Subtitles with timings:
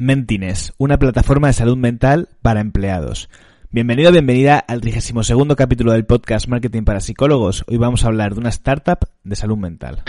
[0.00, 3.28] Mentines, una plataforma de salud mental para empleados.
[3.70, 7.64] Bienvenido, bienvenida al 32 capítulo del podcast Marketing para Psicólogos.
[7.68, 10.02] Hoy vamos a hablar de una startup de salud mental.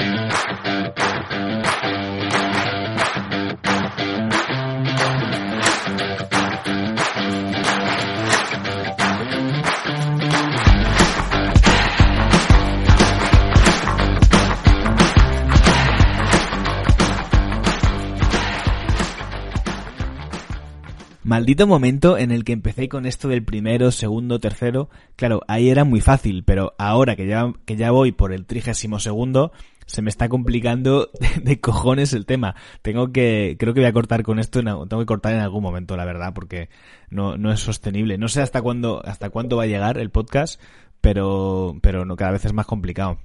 [21.32, 24.90] Maldito momento en el que empecé con esto del primero, segundo, tercero.
[25.16, 29.00] Claro, ahí era muy fácil, pero ahora que ya, que ya voy por el trigésimo
[29.00, 29.54] segundo,
[29.86, 31.10] se me está complicando
[31.42, 32.56] de, cojones el tema.
[32.82, 35.96] Tengo que, creo que voy a cortar con esto, tengo que cortar en algún momento,
[35.96, 36.68] la verdad, porque
[37.10, 38.18] no, no es sostenible.
[38.18, 40.62] No sé hasta cuándo, hasta cuándo va a llegar el podcast,
[41.00, 43.20] pero, pero cada vez es más complicado.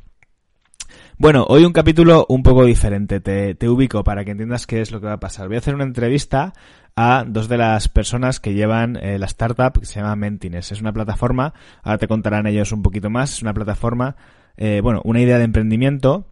[1.18, 3.18] Bueno, hoy un capítulo un poco diferente.
[3.18, 5.48] Te, te, ubico para que entiendas qué es lo que va a pasar.
[5.48, 6.52] Voy a hacer una entrevista
[6.96, 10.72] a dos de las personas que llevan eh, la startup que se llama Mentines.
[10.72, 14.16] Es una plataforma, ahora te contarán ellos un poquito más, es una plataforma,
[14.56, 16.26] eh, bueno, una idea de emprendimiento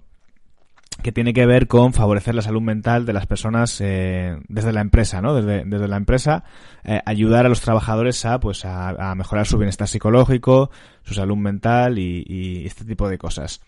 [1.03, 4.81] que tiene que ver con favorecer la salud mental de las personas eh, desde la
[4.81, 5.34] empresa, ¿no?
[5.34, 6.45] Desde, desde la empresa,
[6.84, 10.71] eh, ayudar a los trabajadores a, pues, a, a, mejorar su bienestar psicológico,
[11.03, 13.61] su salud mental y, y este tipo de cosas.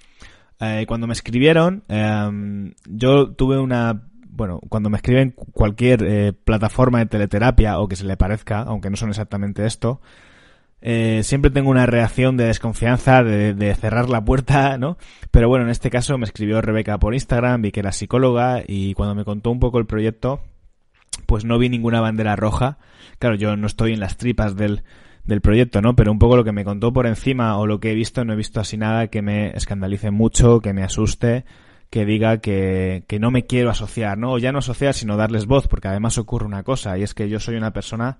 [0.60, 4.03] Eh, cuando me escribieron, em, yo tuve una
[4.36, 8.90] bueno, cuando me escriben cualquier eh, plataforma de teleterapia o que se le parezca, aunque
[8.90, 10.00] no son exactamente esto,
[10.82, 14.98] eh, siempre tengo una reacción de desconfianza, de, cerrar la puerta, ¿no?
[15.30, 18.92] Pero bueno, en este caso me escribió Rebeca por Instagram, vi que era psicóloga y
[18.94, 20.40] cuando me contó un poco el proyecto,
[21.24, 22.78] pues no vi ninguna bandera roja.
[23.18, 24.82] Claro, yo no estoy en las tripas del,
[25.24, 25.96] del proyecto, ¿no?
[25.96, 28.34] Pero un poco lo que me contó por encima o lo que he visto, no
[28.34, 31.46] he visto así nada que me escandalice mucho, que me asuste
[31.97, 34.33] que diga que, que no me quiero asociar, ¿no?
[34.33, 37.30] O ya no asociar, sino darles voz, porque además ocurre una cosa, y es que
[37.30, 38.19] yo soy una persona,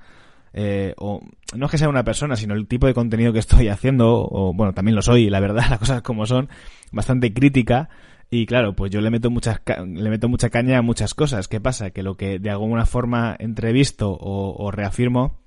[0.55, 1.21] eh, o
[1.55, 4.55] no es que sea una persona, sino el tipo de contenido que estoy haciendo, o
[4.55, 6.49] bueno, también lo soy, la verdad, las cosas como son,
[6.91, 7.91] bastante crítica,
[8.31, 11.47] y claro, pues yo le meto muchas, le meto mucha caña a muchas cosas.
[11.47, 11.91] ¿Qué pasa?
[11.91, 15.39] Que lo que de alguna forma entrevisto o, o reafirmo,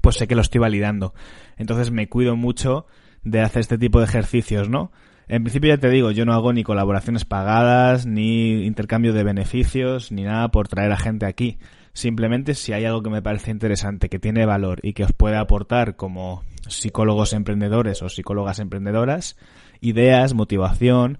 [0.00, 1.14] pues sé que lo estoy validando.
[1.58, 2.86] Entonces me cuido mucho
[3.22, 4.90] de hacer este tipo de ejercicios, ¿no?
[5.32, 10.12] En principio ya te digo, yo no hago ni colaboraciones pagadas, ni intercambio de beneficios,
[10.12, 11.56] ni nada por traer a gente aquí.
[11.94, 15.38] Simplemente si hay algo que me parece interesante, que tiene valor y que os puede
[15.38, 19.38] aportar como psicólogos emprendedores o psicólogas emprendedoras,
[19.80, 21.16] ideas, motivación,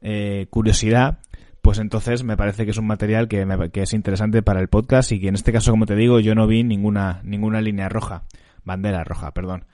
[0.00, 1.18] eh, curiosidad,
[1.60, 5.12] pues entonces me parece que es un material que, que es interesante para el podcast
[5.12, 8.22] y que en este caso, como te digo, yo no vi ninguna, ninguna línea roja,
[8.64, 9.66] bandera roja, perdón.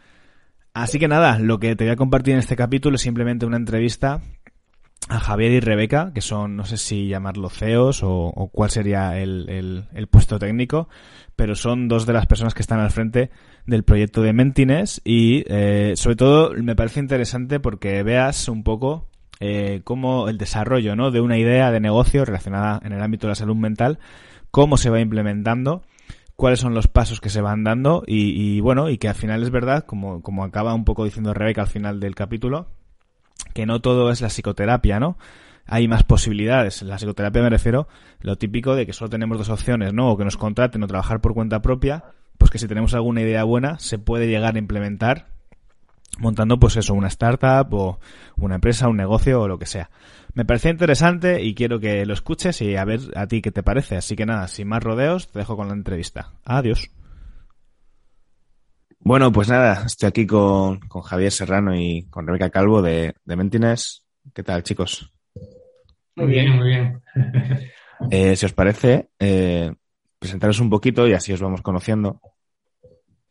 [0.76, 3.56] Así que nada, lo que te voy a compartir en este capítulo es simplemente una
[3.56, 4.20] entrevista
[5.08, 9.88] a Javier y Rebeca, que son, no sé si llamarlo CEOs o, cuál sería el,
[10.10, 10.90] puesto técnico,
[11.34, 13.30] pero son dos de las personas que están al frente
[13.64, 19.08] del proyecto de Mentines y eh, sobre todo me parece interesante porque veas un poco
[19.40, 21.10] eh, cómo el desarrollo ¿no?
[21.10, 23.98] de una idea de negocio relacionada en el ámbito de la salud mental,
[24.50, 25.84] cómo se va implementando
[26.36, 29.50] cuáles son los pasos que se van dando y, bueno, y que al final es
[29.50, 32.68] verdad, como, como acaba un poco diciendo Rebeca al final del capítulo,
[33.54, 35.18] que no todo es la psicoterapia, ¿no?
[35.66, 36.82] Hay más posibilidades.
[36.82, 37.88] La psicoterapia me refiero
[38.20, 40.10] lo típico de que solo tenemos dos opciones, ¿no?
[40.10, 42.04] O que nos contraten o trabajar por cuenta propia,
[42.38, 45.35] pues que si tenemos alguna idea buena se puede llegar a implementar
[46.18, 48.00] montando pues eso, una startup o
[48.36, 49.90] una empresa, un negocio o lo que sea.
[50.34, 53.62] Me parecía interesante y quiero que lo escuches y a ver a ti qué te
[53.62, 53.96] parece.
[53.96, 56.32] Así que nada, sin más rodeos, te dejo con la entrevista.
[56.44, 56.90] Adiós.
[58.98, 63.36] Bueno, pues nada, estoy aquí con, con Javier Serrano y con Rebeca Calvo de, de
[63.36, 64.04] Mentines.
[64.34, 65.12] ¿Qué tal, chicos?
[66.16, 67.02] Muy bien, muy bien.
[68.10, 69.72] eh, si os parece, eh,
[70.18, 72.20] presentaros un poquito y así os vamos conociendo.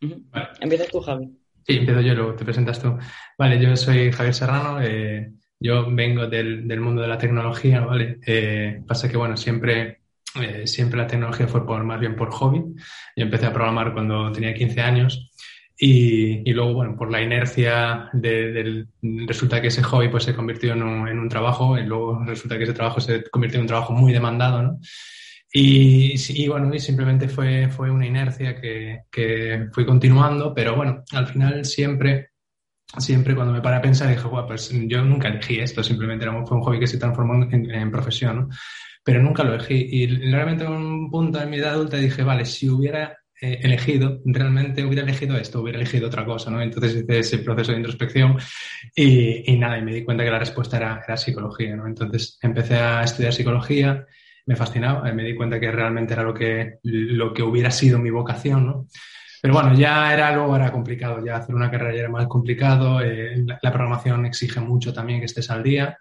[0.02, 0.48] Vale.
[0.62, 1.45] Empiezas tú, Javi.
[1.68, 2.96] Sí, empiezo yo, luego te presentas tú.
[3.40, 4.80] Vale, yo soy Javier Serrano.
[4.82, 8.20] Eh, yo vengo del, del, mundo de la tecnología, ¿vale?
[8.26, 10.02] Eh, pasa que, bueno, siempre,
[10.40, 12.60] eh, siempre la tecnología fue por, más bien por hobby.
[13.16, 15.32] Yo empecé a programar cuando tenía 15 años
[15.76, 18.88] y, y luego, bueno, por la inercia de, del...
[19.02, 22.60] Resulta que ese hobby pues se convirtió en un, en un trabajo y luego resulta
[22.60, 24.80] que ese trabajo se convirtió en un trabajo muy demandado, ¿no?
[25.58, 31.06] Y, y, bueno, y simplemente fue, fue una inercia que, que fui continuando, pero bueno,
[31.14, 32.32] al final siempre
[32.98, 36.46] siempre cuando me paré a pensar dije, bueno, pues yo nunca elegí esto, simplemente era,
[36.46, 38.50] fue un hobby que se transformó en, en profesión, ¿no?
[39.02, 39.76] Pero nunca lo elegí.
[39.92, 44.22] Y realmente en un punto en mi edad adulta dije, vale, si hubiera eh, elegido,
[44.26, 46.62] realmente hubiera elegido esto, hubiera elegido otra cosa, ¿no?
[46.62, 48.38] Entonces hice ese proceso de introspección
[48.94, 51.88] y, y nada, y me di cuenta que la respuesta era, era psicología, ¿no?
[51.88, 54.06] Entonces empecé a estudiar psicología
[54.46, 58.10] me fascinaba, me di cuenta que realmente era lo que, lo que hubiera sido mi
[58.10, 58.88] vocación, ¿no?
[59.42, 63.02] Pero bueno, ya era luego era complicado, ya hacer una carrera ya era más complicado,
[63.02, 66.00] eh, la, programación exige mucho también que estés al día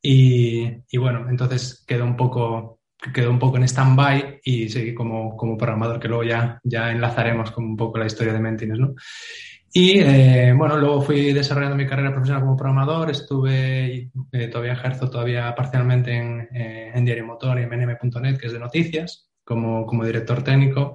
[0.00, 2.80] y, y bueno, entonces quedó un poco,
[3.12, 7.50] quedó un poco en stand-by y seguí como, como programador, que luego ya, ya enlazaremos
[7.50, 8.94] con un poco la historia de Mentines, ¿no?
[9.72, 15.08] Y eh, bueno, luego fui desarrollando mi carrera profesional como programador, estuve, eh, todavía ejerzo
[15.08, 19.86] todavía parcialmente en, eh, en Diario Motor y en mnm.net, que es de noticias, como,
[19.86, 20.94] como director técnico,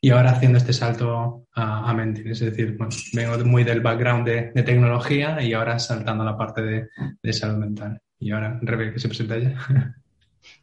[0.00, 4.52] y ahora haciendo este salto a, a Es decir, bueno, vengo muy del background de,
[4.54, 6.88] de, tecnología y ahora saltando a la parte de,
[7.20, 8.00] de salud mental.
[8.20, 9.56] Y ahora, Rebeca, que se presenta ella.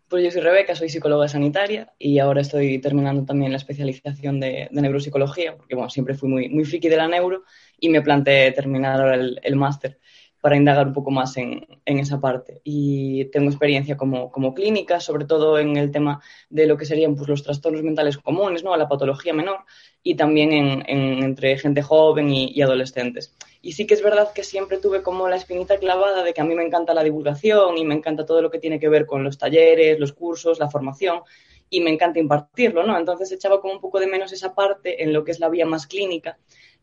[0.10, 4.68] Pues yo soy Rebeca, soy psicóloga sanitaria y ahora estoy terminando también la especialización de,
[4.72, 7.44] neuropsicología, porque bueno, siempre fui muy, muy friki de la neuro
[7.80, 10.00] y me planteé terminar ahora el, máster
[10.42, 12.60] para indagar un poco más en, en, esa parte.
[12.64, 17.16] Y tengo experiencia como, como clínica, sobre todo en el tema de lo que serían
[17.16, 18.76] pues, los trastornos mentales comunes, ¿no?
[18.76, 19.60] la patología menor,
[20.02, 23.36] y también en, en, entre gente joven y, y, adolescentes.
[23.62, 26.46] Y sí que es verdad que siempre tuve como la espinita clavada de que a
[26.46, 29.24] mí me encanta la divulgación y me encanta todo lo que tiene que ver con
[29.24, 31.22] los talleres, los cursos, la formación,
[31.70, 32.98] y me encanta impartirlo, ¿no?
[32.98, 35.66] Entonces echaba como un poco de menos esa parte en lo que es la vía
[35.66, 36.38] más clínica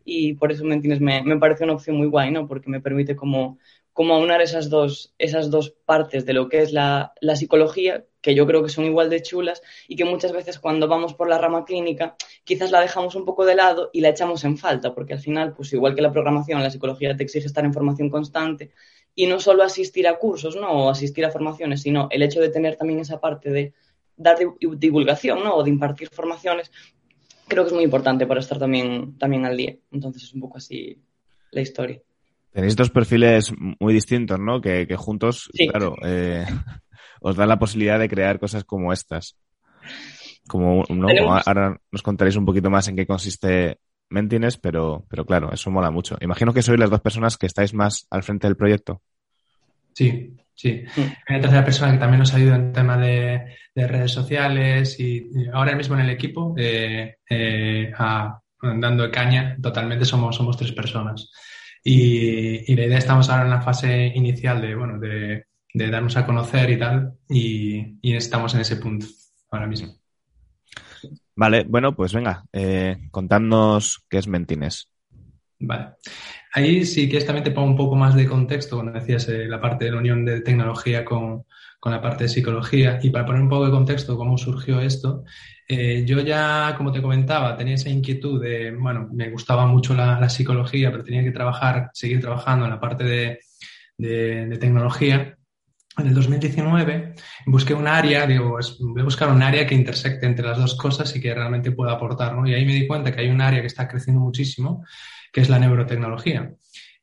[0.06, 2.46] y por eso, ¿me me parece una opción muy guay, ¿no?
[2.46, 3.58] Porque me permite como,
[3.92, 8.34] como aunar esas dos, esas dos partes de lo que es la, la, psicología, que
[8.34, 11.38] yo creo que son igual de chulas y que muchas veces cuando vamos por la
[11.38, 15.12] rama clínica quizás la dejamos un poco de lado y la echamos en falta, porque
[15.12, 18.72] al final, pues igual que la programación, la psicología te exige estar en formación constante
[19.14, 20.72] y no solo asistir a cursos, ¿no?
[20.72, 23.74] O asistir a formaciones, sino el hecho de tener también esa parte de
[24.16, 24.36] dar
[24.76, 25.54] divulgación, ¿no?
[25.54, 26.72] O de impartir formaciones,
[27.46, 29.76] creo que es muy importante para estar también, también al día.
[29.92, 31.00] Entonces es un poco así
[31.52, 32.02] la historia.
[32.50, 34.60] Tenéis dos perfiles muy distintos, ¿no?
[34.60, 35.68] Que, que juntos, sí.
[35.68, 36.44] claro, eh,
[37.20, 39.36] os dan la posibilidad de crear cosas como estas.
[40.48, 40.84] Como.
[41.44, 43.78] Ahora nos contaréis un poquito más en qué consiste
[44.08, 46.16] Mentines, pero, pero claro, eso mola mucho.
[46.20, 49.02] Imagino que sois las dos personas que estáis más al frente del proyecto.
[49.92, 53.86] Sí, Sí, hay una tercera persona que también nos ha ayudado en tema de, de
[53.86, 60.06] redes sociales y, y, ahora mismo en el equipo, eh, eh, a, dando caña, totalmente
[60.06, 61.30] somos, somos tres personas.
[61.84, 65.44] Y, y, la idea estamos ahora en la fase inicial de, bueno, de,
[65.76, 69.06] de darnos a conocer y tal, y, y, estamos en ese punto
[69.50, 69.94] ahora mismo.
[71.34, 74.88] Vale, bueno, pues venga, eh, contadnos qué es Mentines.
[75.58, 75.88] Vale.
[76.54, 79.60] Ahí sí que también te pongo un poco más de contexto, cuando decías eh, la
[79.60, 81.44] parte de la unión de tecnología con,
[81.78, 82.98] con, la parte de psicología.
[83.02, 85.24] Y para poner un poco de contexto cómo surgió esto,
[85.68, 90.18] eh, yo ya, como te comentaba, tenía esa inquietud de, bueno, me gustaba mucho la,
[90.18, 93.40] la psicología, pero tenía que trabajar, seguir trabajando en la parte de,
[93.98, 95.36] de, de tecnología.
[95.98, 97.14] En el 2019
[97.46, 101.14] busqué un área, digo, voy a buscar un área que intersecte entre las dos cosas
[101.16, 102.46] y que realmente pueda aportar, ¿no?
[102.46, 104.84] Y ahí me di cuenta que hay un área que está creciendo muchísimo,
[105.32, 106.52] que es la neurotecnología.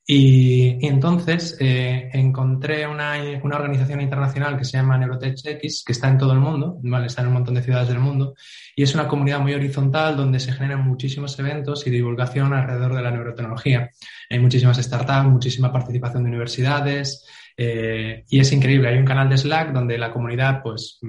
[0.06, 6.10] Y, y entonces eh, encontré una, una, organización internacional que se llama NeurotechX, que está
[6.10, 7.08] en todo el mundo, ¿vale?
[7.08, 8.36] está en un montón de ciudades del mundo,
[8.76, 13.02] y es una comunidad muy horizontal donde se generan muchísimos eventos y divulgación alrededor de
[13.02, 13.92] la neurotecnología.
[14.30, 17.26] Hay muchísimas startups, muchísima participación de universidades,
[17.56, 18.90] eh, y es increíble.
[18.90, 21.00] Hay un canal de Slack donde la comunidad pues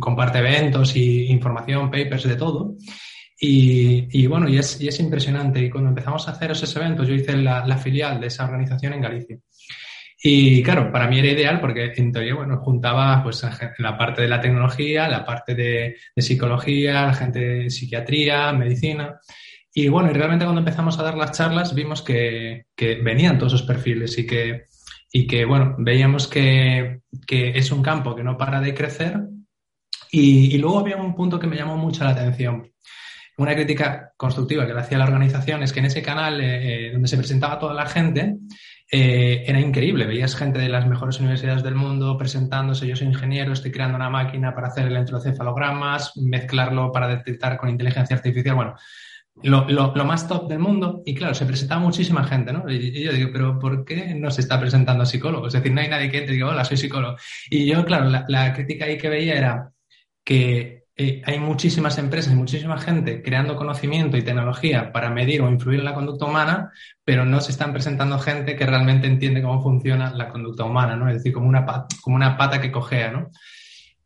[0.00, 2.74] comparte eventos y información, papers, de todo.
[3.40, 5.60] Y, y, bueno, y es, y es, impresionante.
[5.60, 8.94] Y cuando empezamos a hacer esos eventos, yo hice la, la, filial de esa organización
[8.94, 9.38] en Galicia.
[10.20, 13.46] Y claro, para mí era ideal porque en teoría, bueno, juntaba pues
[13.78, 19.20] la parte de la tecnología, la parte de, de psicología, la gente de psiquiatría, medicina.
[19.72, 23.54] Y bueno, y realmente cuando empezamos a dar las charlas vimos que, que venían todos
[23.54, 24.64] esos perfiles y que,
[25.10, 29.20] y que bueno, veíamos que, que es un campo que no para de crecer.
[30.10, 32.72] Y, luego había un punto que me llamó mucho la atención
[33.38, 37.06] una crítica constructiva que le hacía la organización es que en ese canal eh, donde
[37.06, 38.36] se presentaba toda la gente
[38.90, 40.06] eh, era increíble.
[40.06, 42.86] Veías gente de las mejores universidades del mundo presentándose.
[42.86, 48.16] Yo soy ingeniero, estoy creando una máquina para hacer electrocefalogramas, mezclarlo para detectar con inteligencia
[48.16, 48.56] artificial.
[48.56, 48.74] Bueno,
[49.42, 51.02] lo, más top del mundo.
[51.04, 52.70] Y claro, se presentaba muchísima gente, ¿no?
[52.70, 55.46] Y, yo digo, pero ¿por qué no se está presentando psicólogo?
[55.46, 57.16] Es decir, no hay nadie que entre y diga, hola, soy psicólogo.
[57.50, 59.70] Y yo, claro, la, crítica ahí que veía era
[60.24, 65.48] que eh, hay muchísimas empresas y muchísima gente creando conocimiento y tecnología para medir o
[65.48, 66.72] influir en la conducta humana,
[67.04, 71.08] pero no se están presentando gente que realmente entiende cómo funciona la conducta humana, ¿no?
[71.08, 71.64] Es decir, como una,
[72.02, 73.30] como una pata que cojea, ¿no?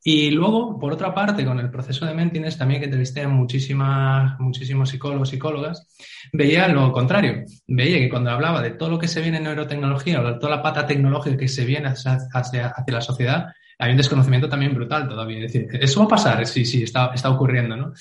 [0.05, 4.39] Y luego, por otra parte, con el proceso de Mentines, también que entrevisté a muchísimas,
[4.41, 5.97] muchísimos psicólogos, psicólogas,
[6.33, 7.45] veía lo contrario.
[7.69, 10.57] Veía que cuando hablaba de todo lo que se viene en neurotecnología o de toda
[10.57, 13.47] la pata tecnológica que se viene hacia, hacia, hacia la sociedad,
[13.83, 15.45] hay un desconocimiento también brutal todavía.
[15.45, 17.93] Es decir, eso va a pasar, sí, sí, está, está ocurriendo, ¿no?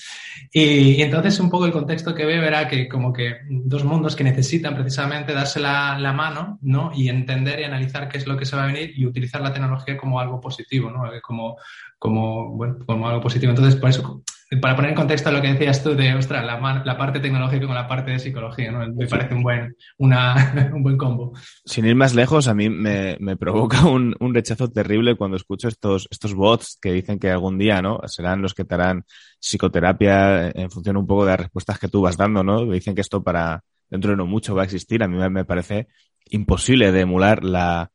[0.52, 4.22] Y, entonces un poco el contexto que veo era que como que dos mundos que
[4.22, 6.92] necesitan precisamente darse la, la, mano, ¿no?
[6.94, 9.52] Y entender y analizar qué es lo que se va a venir y utilizar la
[9.52, 11.02] tecnología como algo positivo, ¿no?
[11.20, 11.56] Como,
[11.98, 13.50] como, bueno, como algo positivo.
[13.50, 14.22] Entonces, por eso
[14.60, 17.74] para poner en contexto lo que decías tú de, ostras, la, la parte tecnológica con
[17.74, 18.86] la parte de psicología, ¿no?
[18.92, 21.32] Me parece un buen, una, un buen combo.
[21.64, 25.68] Sin ir más lejos, a mí me, me provoca un, un, rechazo terrible cuando escucho
[25.68, 28.00] estos, estos bots que dicen que algún día, ¿no?
[28.06, 29.04] Serán los que te harán
[29.40, 32.70] psicoterapia en función un poco de las respuestas que tú vas dando, ¿no?
[32.70, 35.02] Dicen que esto para dentro de no mucho va a existir.
[35.02, 35.88] A mí me parece
[36.30, 37.90] imposible de emular la,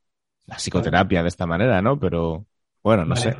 [0.46, 2.00] la psicoterapia de esta manera, ¿no?
[2.00, 2.46] Pero
[2.84, 3.36] bueno, no sé.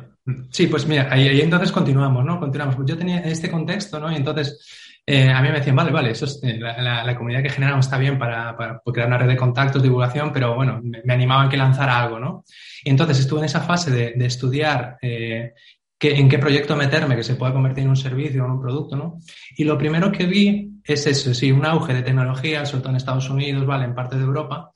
[0.50, 2.38] Sí, pues mira, ahí, entonces continuamos, ¿no?
[2.38, 2.76] Continuamos.
[2.76, 4.12] Pues yo tenía este contexto, ¿no?
[4.12, 4.58] Y entonces
[5.06, 7.96] eh, a mí me decían, vale, vale, eso es, eh, la, comunidad que generamos está
[7.96, 11.98] bien para, para, crear una red de contactos, divulgación, pero bueno, me, animaban que lanzara
[11.98, 12.44] algo, ¿no?
[12.84, 15.54] Y entonces estuve en esa fase de, estudiar eh,
[15.98, 18.96] en qué proyecto meterme que se pueda convertir en un servicio o en un producto,
[18.96, 19.18] ¿no?
[19.56, 22.96] Y lo primero que vi es eso, sí, un auge de tecnología, sobre todo en
[22.96, 23.86] Estados Unidos, ¿vale?
[23.86, 24.72] En parte de Europa,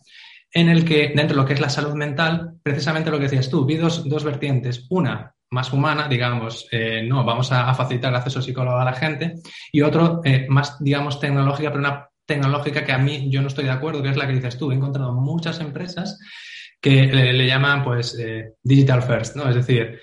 [0.51, 3.51] en el que, dentro de lo que es la salud mental, precisamente lo que decías
[3.51, 4.87] tú, vi dos, dos vertientes.
[4.89, 9.35] Una, más humana, digamos, eh, no, vamos a, facilitar el acceso psicólogo a la gente,
[9.71, 13.65] y otro, eh, más, digamos, tecnológica, pero una tecnológica que a mí yo no estoy
[13.65, 14.73] de acuerdo, que es la que dices tú.
[14.73, 16.19] He encontrado muchas empresas
[16.81, 19.49] que le, llaman, pues, eh, digital first, ¿no?
[19.49, 20.01] Es decir,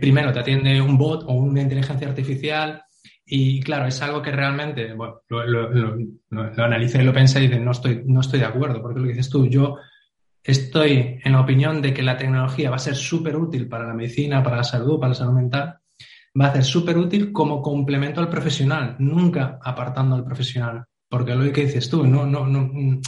[0.00, 2.82] primero te atiende un bot o una inteligencia artificial,
[3.26, 5.96] y claro, es algo que realmente, bueno, lo, lo, lo,
[6.30, 9.12] lo analicé y lo pensé y no estoy, no estoy de acuerdo, porque lo que
[9.12, 9.76] dices tú, yo
[10.44, 13.94] estoy en la opinión de que la tecnología va a ser súper útil para la
[13.94, 15.78] medicina, para la salud, para la salud mental,
[16.38, 20.84] va a ser súper útil como complemento al profesional, nunca apartando al profesional.
[21.08, 23.00] Porque lo que dices tú, no, no, no, mm,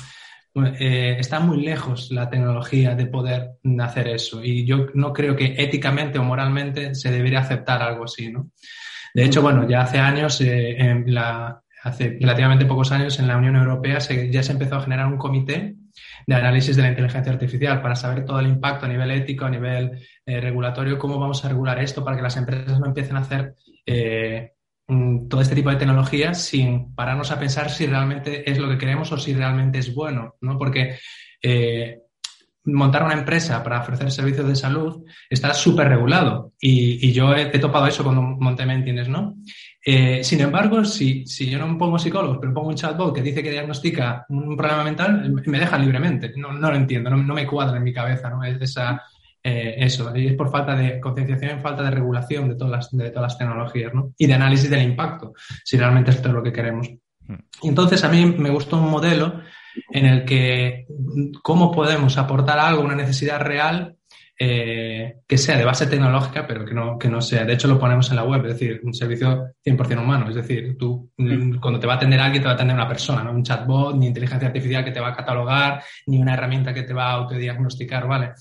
[0.78, 3.50] eh, está muy lejos la tecnología de poder
[3.80, 4.42] hacer eso.
[4.42, 8.50] Y yo no creo que éticamente o moralmente se debería aceptar algo así, ¿no?
[9.12, 13.36] De hecho, bueno, ya hace años, eh, en la, hace relativamente pocos años en la
[13.36, 15.76] Unión Europea ya se empezó a generar un comité
[16.26, 19.50] de análisis de la inteligencia artificial para saber todo el impacto a nivel ético, a
[19.50, 19.92] nivel
[20.26, 23.54] eh, regulatorio, cómo vamos a regular esto para que las empresas no empiecen a hacer
[23.86, 24.52] eh,
[24.86, 29.10] todo este tipo de tecnologías sin pararnos a pensar si realmente es lo que queremos
[29.12, 30.58] o si realmente es bueno, ¿no?
[30.58, 30.98] Porque
[31.42, 32.00] eh,
[32.66, 37.86] montar una empresa para ofrecer servicios de salud está súper regulado y, yo he, topado
[37.86, 39.36] eso cuando monté Mentines, ¿no?
[39.88, 43.40] Eh, sin embargo, si, si, yo no pongo psicólogos, pero pongo un chatbot que dice
[43.40, 46.32] que diagnostica un problema mental, me deja libremente.
[46.34, 48.42] No, no lo entiendo, no, me cuadra en mi cabeza, ¿no?
[48.42, 49.00] Es esa,
[49.40, 52.90] eh, eso, y es por falta de concienciación y falta de regulación de todas, las,
[52.90, 54.12] de todas las tecnologías, ¿no?
[54.18, 56.90] Y de análisis del impacto, si realmente esto es lo que queremos.
[57.20, 57.36] Hmm.
[57.62, 59.40] Entonces, a mí me gustó un modelo
[59.92, 60.88] en el que
[61.44, 63.96] cómo podemos aportar algo, una necesidad real
[64.38, 67.44] eh, que sea de base tecnológica, pero que no, que no sea.
[67.44, 70.28] De hecho, lo ponemos en la web, es decir, un servicio 100% humano.
[70.28, 72.88] Es decir, tú mm, cuando te va a atender alguien, te va a atender una
[72.88, 76.74] persona, no un chatbot, ni inteligencia artificial que te va a catalogar, ni una herramienta
[76.74, 78.32] que te va a autodiagnosticar, ¿vale?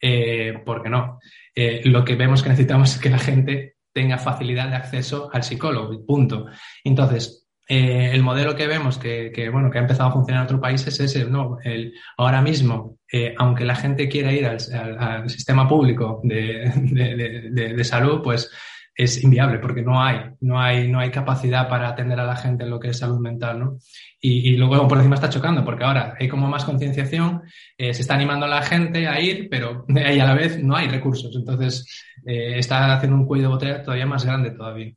[0.00, 1.18] Eh, porque no.
[1.54, 5.42] Eh, lo que vemos que necesitamos es que la gente tenga facilidad de acceso al
[5.42, 6.46] psicólogo, punto.
[6.82, 7.41] Entonces,
[7.74, 11.00] eh, el modelo que vemos que, bueno, que ha empezado a funcionar en otros países
[11.00, 16.20] es el, no, el, ahora mismo, eh, aunque la gente quiera ir al, sistema público
[16.22, 18.50] de, salud, pues
[18.94, 22.64] es inviable porque no hay, no hay, no hay capacidad para atender a la gente
[22.64, 23.78] en lo que es salud mental, ¿no?
[24.20, 27.40] Y, luego por encima está chocando porque ahora hay como más concienciación,
[27.78, 30.76] eh, se está animando a la gente a ir, pero ahí a la vez no
[30.76, 31.86] hay recursos, entonces
[32.22, 34.92] está haciendo un cuello de botella todavía más grande todavía.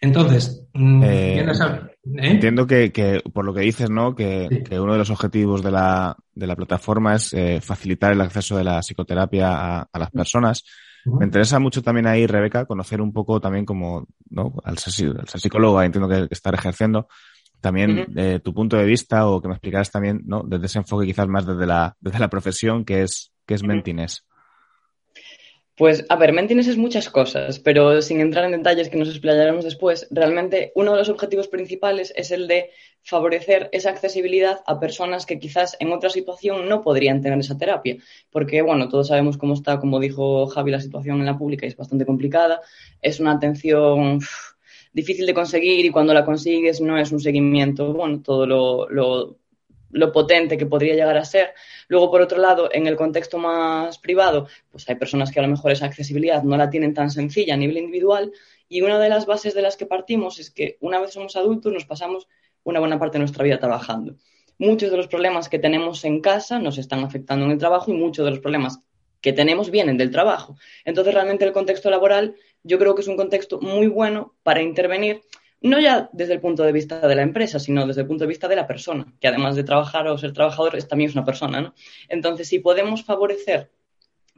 [0.00, 1.02] Entonces, mm,
[2.16, 2.30] ¿eh?
[2.30, 4.14] entiendo que, por lo que dices, ¿no?
[4.14, 8.56] Que, uno de los objetivos de la, de la plataforma es eh, facilitar el acceso
[8.56, 10.64] de la psicoterapia a, las personas.
[11.04, 14.54] Me interesa mucho también ahí, Rebeca, conocer un poco también como, ¿no?
[14.64, 14.92] Al ser,
[15.24, 17.08] psicóloga, entiendo que, estar ejerciendo,
[17.60, 20.42] también eh, tu punto de vista o que me explicaras también, ¿no?
[20.42, 24.26] Desde ese enfoque quizás más desde la, desde la profesión que es, que es Mentines.
[25.78, 29.64] Pues, a ver, Mentines es muchas cosas, pero sin entrar en detalles que nos explayaremos
[29.64, 32.70] después, realmente uno de los objetivos principales es el de
[33.04, 37.96] favorecer esa accesibilidad a personas que quizás en otra situación no podrían tener esa terapia.
[38.28, 41.68] Porque, bueno, todos sabemos cómo está, como dijo Javi, la situación en la pública y
[41.68, 42.60] es bastante complicada.
[43.00, 44.18] Es una atención
[44.92, 49.38] difícil de conseguir y cuando la consigues no es un seguimiento, bueno, todo lo lo
[50.12, 51.54] potente que podría llegar a ser.
[51.88, 55.48] Luego, por otro lado, en el contexto más privado, pues hay personas que a lo
[55.48, 58.32] mejor esa accesibilidad no la tienen tan sencilla a nivel individual
[58.68, 61.72] y una de las bases de las que partimos es que una vez somos adultos
[61.72, 62.28] nos pasamos
[62.64, 64.16] una buena parte de nuestra vida trabajando.
[64.58, 67.94] Muchos de los problemas que tenemos en casa nos están afectando en el trabajo y
[67.94, 68.80] muchos de los problemas
[69.20, 70.56] que tenemos vienen del trabajo.
[70.84, 75.22] Entonces, realmente el contexto laboral yo creo que es un contexto muy bueno para intervenir,
[75.60, 78.28] no ya desde el punto de vista de la empresa, sino desde el punto de
[78.28, 81.24] vista de la persona, que además de trabajar o ser trabajador, es, también es una
[81.24, 81.74] persona, ¿no?
[82.08, 83.70] Entonces, si podemos favorecer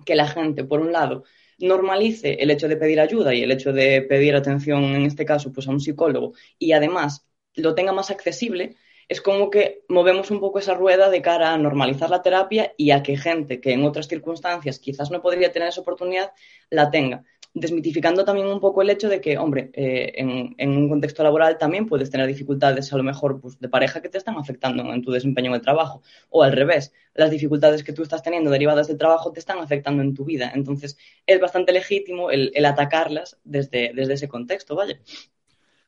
[0.05, 1.25] que la gente, por un lado,
[1.59, 5.53] normalice el hecho de pedir ayuda y el hecho de pedir atención, en este caso,
[5.53, 8.77] pues a un psicólogo, y además lo tenga más accesible,
[9.09, 12.93] es como que movemos un poco esa rueda de cara a normalizar la terapia y
[12.93, 16.33] a que gente que en otras circunstancias quizás no podría tener esa oportunidad,
[16.71, 17.25] la tenga.
[17.53, 21.87] Desmitificando también un poco el hecho de que, hombre, eh, en, un contexto laboral también
[21.87, 25.11] puedes tener dificultades a lo mejor pues, de pareja que te están afectando en tu
[25.11, 26.03] desempeño en el trabajo.
[26.29, 30.03] O al revés, las dificultades que tú estás teniendo derivadas del trabajo te están afectando
[30.03, 30.53] en tu vida.
[30.55, 35.01] Entonces, es bastante legítimo el, atacarlas desde, desde ese contexto, vaya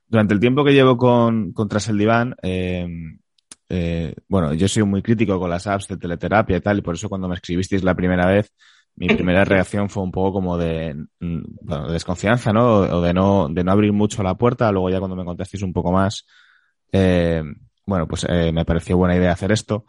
[0.09, 2.87] durante el tiempo que llevo con, con Tras el Diván, eh,
[3.75, 6.95] eh, bueno, yo soy muy crítico con las apps de teleterapia y tal, y por
[6.95, 8.52] eso cuando me escribisteis la primera vez,
[8.96, 12.80] mi primera reacción fue un poco como de, mm, bueno, de desconfianza, ¿no?
[12.80, 14.70] O de no, de no abrir mucho la puerta.
[14.72, 16.26] Luego ya cuando me contasteis un poco más,
[16.92, 17.42] eh,
[17.87, 19.84] bueno, pues eh, me pareció buena idea hacer esto.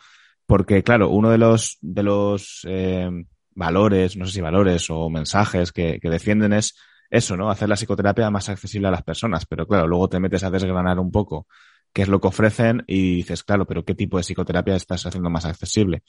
[0.45, 3.09] Porque, claro, uno de los, de los eh,
[3.55, 6.75] valores, no sé si valores o mensajes que, que defienden es
[7.09, 7.49] eso, ¿no?
[7.49, 9.45] Hacer la psicoterapia más accesible a las personas.
[9.45, 11.47] Pero claro, luego te metes a desgranar un poco
[11.93, 15.29] qué es lo que ofrecen y dices, claro, pero qué tipo de psicoterapia estás haciendo
[15.29, 16.03] más accesible.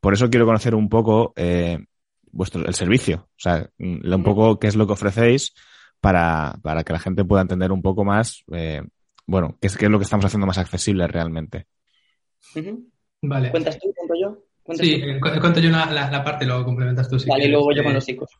[0.00, 1.84] Por eso quiero conocer un poco eh,
[2.34, 5.54] vuestro, el servicio, o sea, mm, un poco qué es lo que ofrecéis
[6.00, 8.82] para, para que la gente pueda entender un poco más, eh,
[9.26, 11.66] bueno, qué es, qué es lo que estamos haciendo más accesible realmente.
[13.22, 13.50] Vale.
[13.50, 13.92] ¿Cuentas tú?
[13.94, 14.44] ¿Cuento yo?
[14.74, 17.18] sí, eh, cuento yo la, la, parte y luego complementas tú.
[17.18, 18.30] Si vale, y luego yo con los chicos.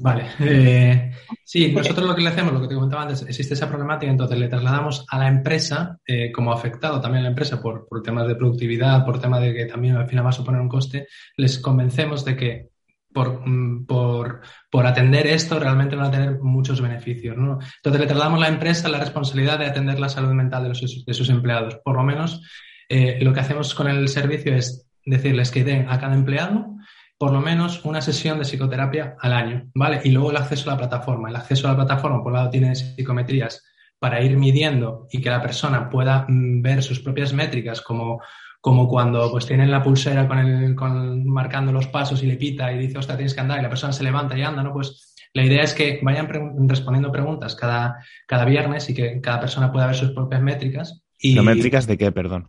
[0.00, 0.26] Vale.
[0.40, 1.10] Eh,
[1.44, 4.38] sí, nosotros lo que le hacemos, lo que te comentaba antes, existe esa problemática, entonces
[4.38, 8.28] le trasladamos a la empresa eh, como afectado también a la empresa por, por temas
[8.28, 11.58] de productividad, por temas de que también al final va a suponer un coste, les
[11.58, 12.68] convencemos de que
[13.14, 17.36] por, mm, por, por, atender esto realmente van a tener muchos beneficios.
[17.36, 17.58] ¿no?
[17.76, 21.04] Entonces le trasladamos a la empresa la responsabilidad de atender la salud mental de, los,
[21.06, 21.76] de sus empleados.
[21.84, 22.42] Por lo menos
[22.88, 26.74] eh, lo que hacemos con el servicio es decirles que den a cada empleado
[27.16, 30.00] por lo menos una sesión de psicoterapia al año, ¿vale?
[30.04, 31.30] Y luego el acceso a la plataforma.
[31.30, 33.62] El acceso a la plataforma, por un lado, tiene psicometrías
[33.98, 38.20] para ir midiendo y que la persona pueda mm, ver sus propias métricas, como,
[38.64, 42.72] como cuando pues tienen la pulsera con el, con, marcando los pasos y le pita
[42.72, 44.72] y dice, ostras, tienes que andar, y la persona se levanta y anda, ¿no?
[44.72, 46.26] Pues la idea es que vayan
[46.66, 51.02] respondiendo preguntas cada, cada viernes y que cada persona pueda ver sus propias métricas.
[51.18, 51.38] Y...
[51.40, 52.48] métricas de qué, perdón?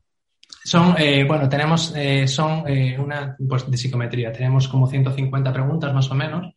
[0.63, 5.93] Son, eh, bueno, tenemos, eh, son eh, una, pues de psicometría, tenemos como 150 preguntas
[5.93, 6.55] más o menos,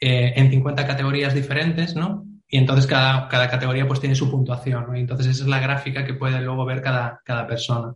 [0.00, 2.26] en 50 categorías diferentes, ¿no?
[2.48, 4.96] Y entonces cada, cada categoría pues tiene su puntuación, ¿no?
[4.96, 7.92] Y entonces esa es la gráfica que puede luego ver cada, cada persona.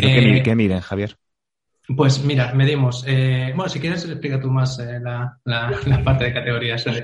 [0.00, 1.16] ¿Pero qué, qué miden, Javier?
[1.96, 3.04] Pues mira, medimos.
[3.04, 6.84] bueno, si quieres, explica tú más la, la, la, parte de categorías.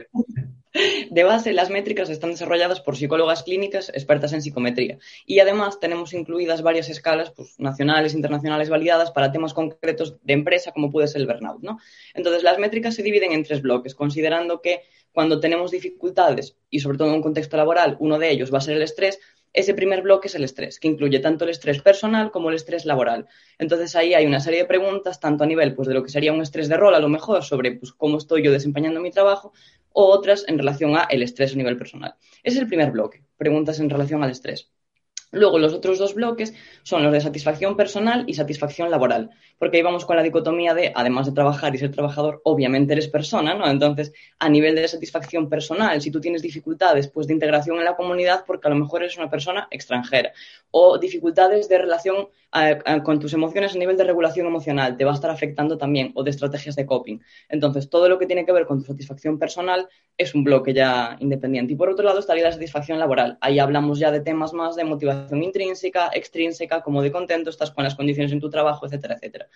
[1.11, 6.14] De base, las métricas están desarrolladas por psicólogas clínicas expertas en psicometría y además tenemos
[6.14, 11.20] incluidas varias escalas pues, nacionales, internacionales validadas para temas concretos de empresa como puede ser
[11.20, 11.62] el burnout.
[11.62, 11.78] ¿no?
[12.14, 14.81] Entonces, las métricas se dividen en tres bloques, considerando que
[15.12, 18.62] cuando tenemos dificultades y sobre todo en un contexto laboral, uno de ellos va a
[18.62, 19.20] ser el estrés,
[19.53, 22.85] ese primer bloque es el estrés, que incluye tanto el estrés personal como el estrés
[22.85, 23.27] laboral.
[23.59, 26.33] Entonces ahí hay una serie de preguntas, tanto a nivel pues, de lo que sería
[26.33, 29.53] un estrés de rol, a lo mejor, sobre pues, cómo estoy yo desempeñando mi trabajo,
[29.91, 32.15] o otras en relación a el estrés a nivel personal.
[32.43, 34.71] Ese es el primer bloque, preguntas en relación al estrés.
[35.33, 39.83] Luego, los otros dos bloques son los de satisfacción personal y satisfacción laboral, porque ahí
[39.83, 43.66] vamos con la dicotomía de, además de trabajar y ser trabajador, obviamente eres persona, ¿no?
[43.66, 47.97] Entonces, a nivel de satisfacción personal, si tú tienes dificultades pues, de integración en la
[47.97, 50.33] comunidad, porque a lo mejor eres una persona extranjera,
[50.71, 52.29] o dificultades de relación
[53.03, 56.23] con tus emociones a nivel de regulación emocional, te va a estar afectando también, o
[56.23, 57.18] de estrategias de coping.
[57.49, 61.16] Entonces, todo lo que tiene que ver con tu satisfacción personal es un bloque ya
[61.21, 61.73] independiente.
[61.73, 63.38] Y por otro lado estaría la satisfacción laboral.
[63.40, 67.85] Ahí hablamos ya de temas más de motivación intrínseca, extrínseca, como de contento estás con
[67.85, 69.49] las condiciones en tu trabajo, etcétera, etcétera.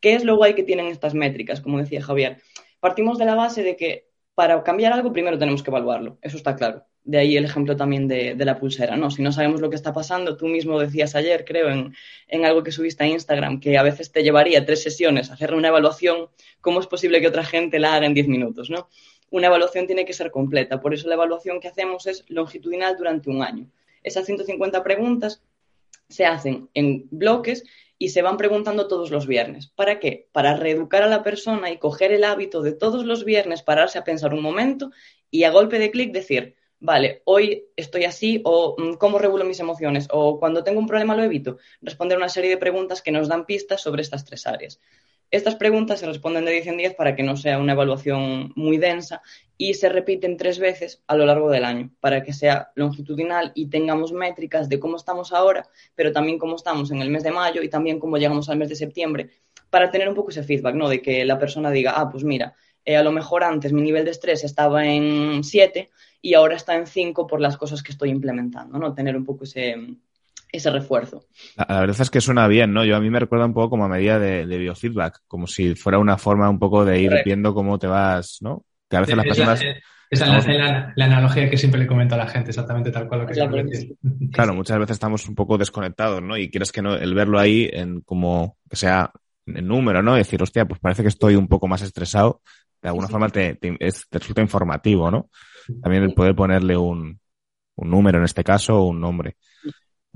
[0.00, 2.38] ¿Qué es lo guay que tienen estas métricas, como decía Javier?
[2.80, 6.54] Partimos de la base de que para cambiar algo primero tenemos que evaluarlo, eso está
[6.54, 9.10] claro de ahí el ejemplo también de, la pulsera, ¿no?
[9.10, 12.70] Si no sabemos lo que está pasando, tú mismo decías ayer, creo, en, algo que
[12.70, 16.28] subiste a Instagram, que a veces te llevaría tres sesiones hacerle una evaluación,
[16.60, 18.90] ¿cómo es posible que otra gente la haga en diez minutos, ¿no?
[19.30, 23.30] Una evaluación tiene que ser completa, por eso la evaluación que hacemos es longitudinal durante
[23.30, 23.70] un año.
[24.08, 25.42] Esas 150 preguntas
[26.08, 27.64] se hacen en bloques
[27.98, 29.68] y se van preguntando todos los viernes.
[29.68, 30.28] ¿Para qué?
[30.32, 34.04] Para reeducar a la persona y coger el hábito de todos los viernes pararse a
[34.04, 34.90] pensar un momento
[35.30, 39.60] y a golpe de clic decir, vale, hoy estoy así o mm, cómo regulo mis
[39.60, 41.58] emociones o cuando tengo un problema lo evito.
[41.82, 44.80] Responder una serie de preguntas que nos dan pistas sobre estas tres áreas.
[45.30, 48.78] Estas preguntas se responden de 10 en 10 para que no sea una evaluación muy
[48.78, 49.20] densa
[49.58, 53.66] y se repiten tres veces a lo largo del año para que sea longitudinal y
[53.66, 57.62] tengamos métricas de cómo estamos ahora, pero también cómo estamos en el mes de mayo
[57.62, 59.28] y también cómo llegamos al mes de septiembre
[59.68, 60.88] para tener un poco ese feedback, ¿no?
[60.88, 62.54] De que la persona diga, ah, pues mira,
[62.86, 65.90] eh, a lo mejor antes mi nivel de estrés estaba en 7
[66.22, 68.94] y ahora está en 5 por las cosas que estoy implementando, ¿no?
[68.94, 69.76] Tener un poco ese,
[70.50, 71.24] ese refuerzo.
[71.56, 72.84] La, verdad es que suena bien, ¿no?
[72.84, 75.98] Yo a mí me recuerda un poco como a medida de, biofeedback, como si fuera
[75.98, 78.64] una forma un poco de ir viendo cómo te vas, ¿no?
[78.88, 79.62] Que a veces las personas...
[80.10, 83.26] Esa es la, analogía que siempre le comento a la gente, exactamente tal cual lo
[83.26, 83.34] que
[84.32, 86.38] Claro, muchas veces estamos un poco desconectados, ¿no?
[86.38, 89.12] Y quieres que no, el verlo ahí en como que sea
[89.44, 90.14] en número, ¿no?
[90.14, 92.40] decir, hostia, pues parece que estoy un poco más estresado.
[92.80, 93.58] De alguna forma te,
[94.10, 95.28] resulta informativo, ¿no?
[95.82, 97.20] También el poder ponerle un,
[97.74, 99.36] un número en este caso o un nombre.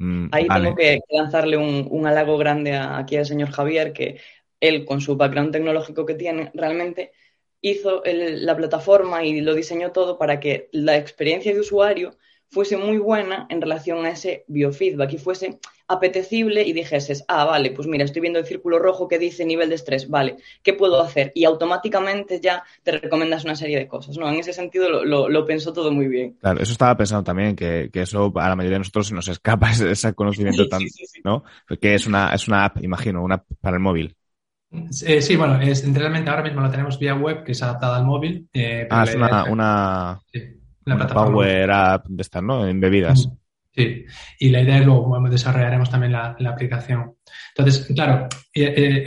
[0.03, 4.19] Mm, Ahí tengo que, lanzarle un, halago grande aquí al señor Javier, que
[4.59, 7.13] él, con su background tecnológico que tiene, realmente
[7.61, 12.17] hizo la plataforma y lo diseñó todo para que la experiencia de usuario
[12.49, 15.61] fuese muy buena en relación a ese biofeedback y fuese
[15.93, 19.69] apetecible y dijeses, ah, vale, pues mira, estoy viendo el círculo rojo que dice nivel
[19.69, 21.33] de estrés, vale, ¿qué puedo hacer?
[21.35, 24.29] Y automáticamente ya te recomiendas una serie de cosas, ¿no?
[24.29, 26.37] En ese sentido lo, lo, pensó todo muy bien.
[26.41, 29.29] Claro, eso estaba pensando también, que, que, eso a la mayoría de nosotros se nos
[29.29, 30.83] escapa ese, conocimiento tan,
[31.25, 31.45] ¿no?
[31.81, 34.17] Que es una, es una app, imagino, una app para el móvil.
[35.07, 38.07] Eh, sí, bueno, es, realmente ahora mismo lo tenemos vía web, que es adaptada al
[38.07, 38.49] móvil.
[38.53, 40.21] Eh, ah, es una, una,
[41.13, 42.67] Power App de estas, ¿no?
[42.67, 43.29] En bebidas.
[43.75, 44.05] Sí,
[44.39, 47.17] y la idea es luego desarrollaremos también la, aplicación.
[47.57, 49.05] Entonces, claro, eh,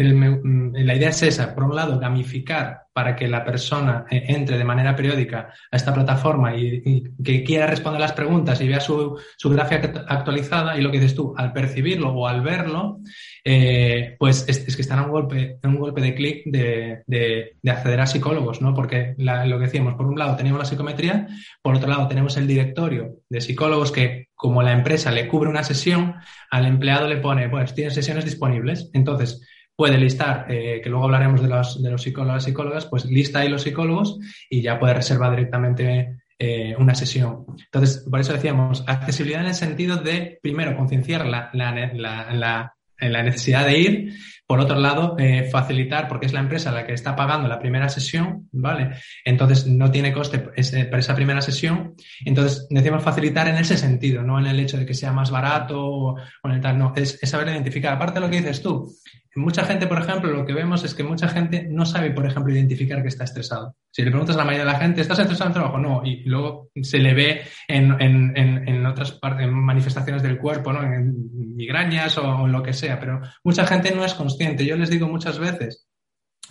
[0.73, 1.53] la idea es esa.
[1.53, 5.93] Por un lado, gamificar para que la persona eh, entre de manera periódica a esta
[5.93, 10.89] plataforma y, que quiera responder las preguntas y vea su, su, gráfica actualizada y lo
[10.91, 12.99] que dices tú, al percibirlo o al verlo,
[13.43, 17.57] eh, pues es, que están a un golpe, en un golpe de clic de, de,
[17.69, 18.73] acceder a psicólogos, ¿no?
[18.73, 21.27] Porque lo que decíamos, por un lado tenemos la psicometría,
[21.61, 25.63] por otro lado tenemos el directorio de psicólogos que, como la empresa le cubre una
[25.63, 26.15] sesión,
[26.49, 27.91] al empleado le pone, pues tiene
[28.23, 28.89] disponibles.
[28.93, 29.41] Entonces,
[29.75, 33.39] puede listar, eh, que luego hablaremos de los, de los psicólogos y psicólogas, pues lista
[33.39, 34.17] ahí los psicólogos
[34.49, 37.45] y ya puede reservar directamente eh, una sesión.
[37.57, 43.65] Entonces, por eso decíamos, accesibilidad en el sentido de, primero, concienciar la, la, la, necesidad
[43.65, 44.13] de ir,
[44.47, 47.89] por otro lado, eh, facilitar, porque es la empresa la que está pagando la primera
[47.89, 48.91] sesión, ¿vale?
[49.23, 51.95] Entonces, no tiene coste para esa primera sesión.
[52.23, 55.83] Entonces, decimos facilitar en ese sentido, no en el hecho de que sea más barato
[55.83, 57.93] o, en el tal, no, es, es saber identificar.
[57.93, 58.93] Aparte de lo que dices tú,
[59.37, 62.53] Mucha gente, por ejemplo, lo que vemos es que mucha gente no sabe, por ejemplo,
[62.53, 63.75] identificar que está estresado.
[63.91, 65.77] Si le preguntas a la mayoría de la gente, ¿estás estresado en el trabajo?
[65.77, 66.01] No.
[66.05, 70.81] Y luego se le ve en, en, en, otras manifestaciones del cuerpo, ¿no?
[70.83, 71.13] En
[71.53, 72.97] migrañas o, en lo que sea.
[72.97, 74.34] Pero mucha gente no es consciente.
[74.39, 75.87] Yo les digo muchas veces,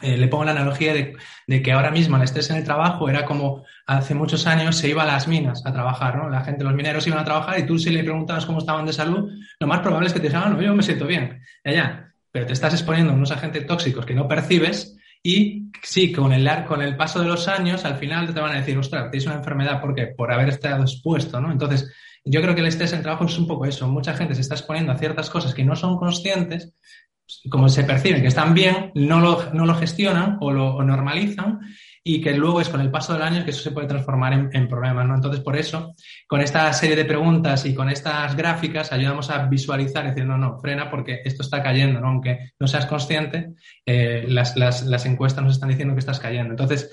[0.03, 3.25] eh, le pongo la analogía de, que ahora mismo el estrés en el trabajo era
[3.25, 6.29] como hace muchos años se iba a las minas a trabajar, ¿no?
[6.29, 8.93] La gente, los mineros iban a trabajar y tú si le preguntabas cómo estaban de
[8.93, 11.41] salud, lo más probable es que te dijeran, ah, no, yo me siento bien.
[11.65, 16.33] Ya, pero te estás exponiendo a unos agentes tóxicos que no percibes y sí, con
[16.33, 19.27] el, con el paso de los años, al final te van a decir, ostras, tienes
[19.27, 20.09] una enfermedad, ¿por qué?
[20.09, 21.51] Por haber estado expuesto, ¿no?
[21.51, 21.91] Entonces,
[22.25, 23.89] yo creo que el estrés en el trabajo es un poco eso.
[23.89, 26.75] Mucha gente se está exponiendo a ciertas cosas que no son conscientes,
[27.51, 31.61] como se perciben que están bien, no lo, no lo gestionan o lo normalizan
[32.07, 34.69] y que luego es con el paso del año que eso se puede transformar en,
[34.69, 35.15] problemas, ¿no?
[35.15, 35.95] Entonces, por eso,
[36.27, 40.59] con esta serie de preguntas y con estas gráficas ayudamos a visualizar decir, no, no,
[40.61, 42.09] frena porque esto está cayendo, ¿no?
[42.09, 43.55] Aunque no seas consciente,
[43.87, 46.51] eh, las, las, las, encuestas nos están diciendo que estás cayendo.
[46.51, 46.91] Entonces,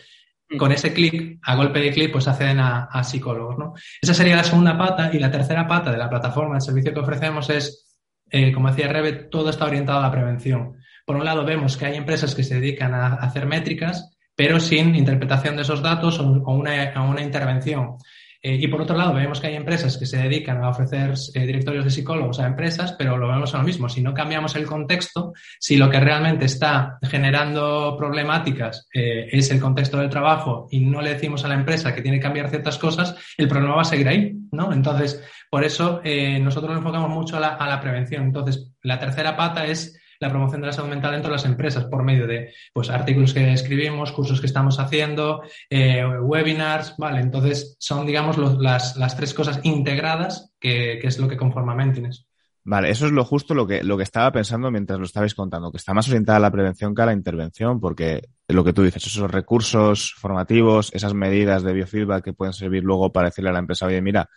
[0.49, 0.55] mm.
[0.55, 3.73] con ese clic, a golpe de clic, pues acceden a, a psicólogos, ¿no?
[4.01, 7.01] Esa sería la segunda pata y la tercera pata de la plataforma, el servicio que
[7.01, 7.90] ofrecemos es,
[8.31, 10.77] eh, como decía Rebe, todo está orientado a la prevención.
[11.05, 14.95] Por un lado, vemos que hay empresas que se dedican a hacer métricas pero sin
[14.95, 17.97] interpretación de esos datos o, una, una, intervención.
[18.43, 21.45] Eh, y por otro lado, vemos que hay empresas que se dedican a ofrecer eh,
[21.45, 23.87] directorios de psicólogos a empresas, pero lo vemos a lo mismo.
[23.87, 29.59] Si no cambiamos el contexto, si lo que realmente está generando problemáticas eh, es el
[29.59, 32.79] contexto del trabajo y no le decimos a la empresa que tiene que cambiar ciertas
[32.79, 34.73] cosas, el problema va a seguir ahí, ¿no?
[34.73, 38.23] Entonces, por eso nosotros nos enfocamos mucho a la, a la prevención.
[38.23, 41.85] Entonces, la tercera pata es la promoción de la salud mental dentro de las empresas
[41.85, 47.21] por medio de pues, artículos que escribimos, cursos que estamos haciendo, eh, webinars, ¿vale?
[47.21, 52.27] Entonces son, digamos, las, las, tres cosas integradas que, que, es lo que conforma Mentines.
[52.63, 55.71] Vale, eso es lo justo lo que, lo que estaba pensando mientras lo estabais contando,
[55.71, 58.83] que está más orientada a la prevención que a la intervención, porque lo que tú
[58.83, 63.53] dices, esos recursos formativos, esas medidas de biofeedback que pueden servir luego para decirle a
[63.53, 64.29] la empresa, oye, mira,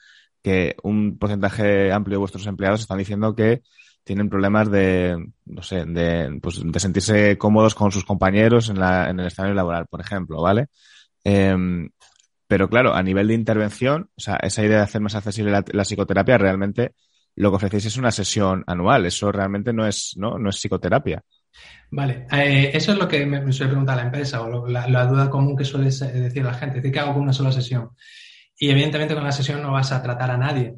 [0.43, 3.63] que un porcentaje amplio de vuestros empleados están diciendo que
[4.05, 9.09] tienen problemas de, no sé, de, pues, de sentirse cómodos con sus compañeros en, la,
[9.11, 10.67] en el escenario laboral, por ejemplo, ¿vale?
[11.25, 11.89] Em,
[12.47, 15.85] pero claro, a nivel de intervención, o sea, esa idea de hacer más accesible la,
[15.85, 16.95] psicoterapia, realmente
[17.37, 19.07] lo que ofrecéis es una sesión anual.
[19.07, 21.23] Eso realmente no es, no, no es psicoterapia.
[21.91, 25.57] Vale, eh, eso es lo que me, suele preguntar la empresa o la, duda común
[25.57, 27.91] que suele decir la gente, ¿qué hago con una sola sesión?
[28.57, 30.77] Y evidentemente con la sesión no vas a tratar a nadie,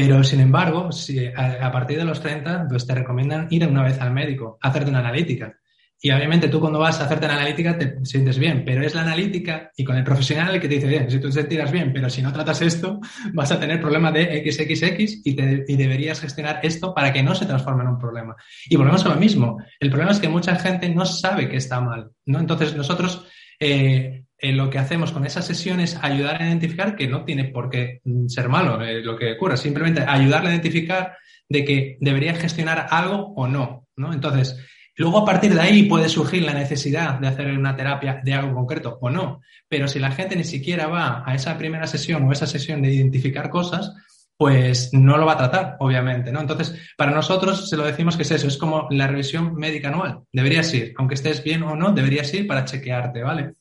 [0.00, 0.90] pero sin embargo,
[1.34, 5.00] a, partir de los 30, pues te recomiendan ir una vez al médico, hacerte una
[5.00, 5.58] analítica.
[6.00, 9.02] Y obviamente tú cuando vas a hacerte la analítica te sientes bien, pero es la
[9.02, 11.92] analítica y con el profesional el que te dice, bien, si tú te sentirás bien,
[11.92, 13.00] pero si no tratas esto,
[13.34, 17.34] vas a tener problemas de XXX y, te, y deberías gestionar esto para que no
[17.34, 18.36] se transforme en un problema.
[18.66, 19.58] Y volvemos a lo mismo.
[19.80, 22.38] El problema es que mucha gente no sabe que está mal, ¿no?
[22.38, 23.26] Entonces nosotros
[23.58, 27.44] eh, eh, lo que hacemos con esas sesiones es ayudar a identificar que no tiene
[27.44, 31.16] por qué mm, ser malo eh, lo que ocurra, simplemente ayudarle a identificar
[31.48, 34.12] de que debería gestionar algo o no, ¿no?
[34.12, 34.56] Entonces,
[34.98, 38.52] Luego, a partir de ahí, puede surgir la necesidad de hacer una terapia de algo
[38.52, 39.42] concreto o no.
[39.68, 42.92] Pero si la gente ni siquiera va a esa primera sesión o esa sesión de
[42.92, 43.94] identificar cosas,
[44.36, 46.40] pues no lo va a tratar, obviamente, ¿no?
[46.40, 50.20] Entonces, para nosotros se lo decimos que es eso, es como la revisión médica anual.
[50.32, 53.54] Deberías ir, aunque estés bien o no, deberías ir para chequearte, ¿vale?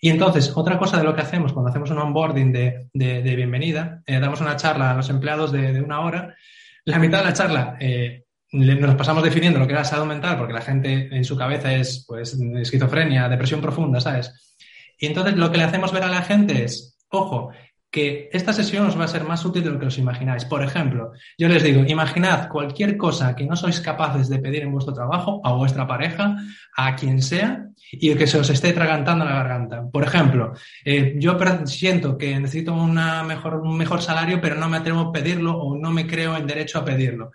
[0.00, 4.02] Y entonces, otra cosa de lo que hacemos cuando hacemos un onboarding de, de, bienvenida,
[4.06, 6.36] eh, damos una charla a los empleados de, de, una hora,
[6.84, 10.54] la mitad de la charla eh, nos pasamos definiendo lo que era salud mental porque
[10.54, 14.56] la gente en su cabeza es pues esquizofrenia, depresión profunda, ¿sabes?
[14.98, 17.50] Y entonces lo que le hacemos ver a la gente es, ojo,
[17.90, 20.44] que esta sesión os va a ser más útil de lo que os imagináis.
[20.44, 24.72] Por ejemplo, yo les digo, imaginad cualquier cosa que no sois capaces de pedir en
[24.72, 26.36] vuestro trabajo, a vuestra pareja,
[26.76, 29.84] a quien sea, y que se os esté tragantando la garganta.
[29.90, 30.52] Por ejemplo,
[30.84, 32.74] eh, yo siento que necesito
[33.24, 36.46] mejor, un mejor salario, pero no me atrevo a pedirlo o no me creo en
[36.46, 37.32] derecho a pedirlo.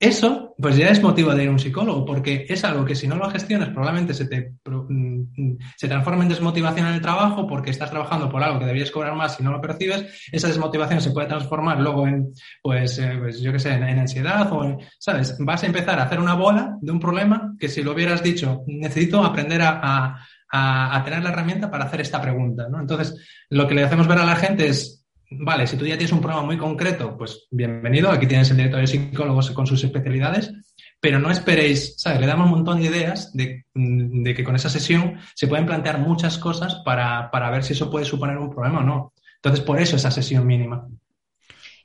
[0.00, 3.06] Eso, pues ya es motivo de ir a un psicólogo, porque es algo que si
[3.06, 7.70] no lo gestionas probablemente se te mm, se transforma en desmotivación en el trabajo porque
[7.70, 10.28] estás trabajando por algo que debías cobrar más y no lo percibes.
[10.32, 14.52] Esa desmotivación se puede transformar luego en, pues, eh, pues yo qué sé, en, ansiedad
[14.52, 15.36] o, ¿sabes?
[15.38, 18.62] Vas a empezar a hacer una bola de un problema que si lo hubieras dicho,
[18.66, 20.18] necesito aprender a,
[20.50, 22.80] a, a tener la herramienta para hacer esta pregunta, ¿no?
[22.80, 23.16] Entonces,
[23.48, 25.03] lo que le hacemos ver a la gente es,
[25.38, 28.80] vale, si tú ya tienes un problema muy concreto, pues bienvenido, aquí tienes el director
[28.80, 30.52] de psicólogos con sus especialidades,
[31.00, 32.20] pero no esperéis, ¿sabes?
[32.20, 36.38] Le damos un montón de ideas de, que con esa sesión se pueden plantear muchas
[36.38, 39.12] cosas para, ver si eso puede suponer un problema o no.
[39.36, 40.88] Entonces, por eso esa sesión mínima.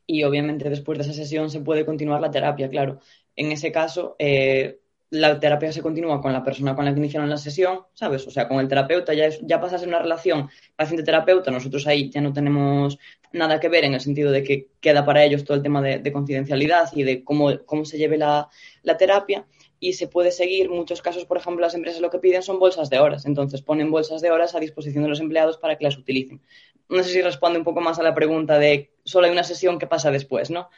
[0.05, 2.99] Y obviamente después de esa sesión se puede continuar la terapia, claro.
[3.35, 4.79] En ese caso, eh,
[5.11, 8.27] la terapia se continúa con la persona con la que iniciaron la sesión, ¿sabes?
[8.27, 12.21] O sea, con el terapeuta ya, ya pasas en una relación paciente-terapeuta, nosotros ahí ya
[12.21, 12.99] no tenemos
[13.31, 16.11] nada que ver en el sentido de que queda para ellos todo el tema de,
[16.11, 18.49] confidencialidad y de cómo, cómo se lleve la,
[18.97, 19.45] terapia
[19.79, 20.69] y se puede seguir.
[20.69, 23.91] Muchos casos, por ejemplo, las empresas lo que piden son bolsas de horas, entonces ponen
[23.91, 26.41] bolsas de horas a disposición de los empleados para que las utilicen.
[26.87, 29.77] No sé si responde un poco más a la pregunta de solo hay una sesión
[29.77, 30.69] que pasa después, ¿no?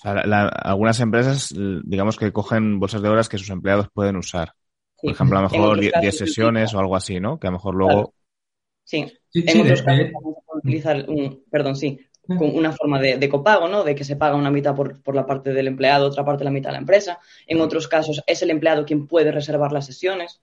[0.00, 4.54] O sea, algunas empresas, digamos que cogen bolsas de horas que sus empleados pueden usar.
[5.02, 7.38] Por ejemplo, a lo mejor 10 sesiones o algo así, ¿no?
[7.38, 8.14] Que a lo mejor luego.
[8.84, 9.06] Sí.
[9.34, 10.06] en otros casos
[10.54, 13.84] utilizar un, perdón, sí, con una forma de, copago, ¿no?
[13.84, 16.50] De que se paga una mitad por, por, la parte del empleado, otra parte la
[16.50, 17.18] mitad de la empresa.
[17.46, 20.40] En otros casos es el empleado quien puede reservar las sesiones.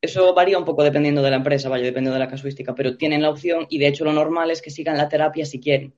[0.00, 3.22] Eso varía un poco dependiendo de la empresa, vaya, dependiendo de la casuística, pero tienen
[3.22, 5.94] la opción y de hecho lo normal es que sigan la terapia si quieren.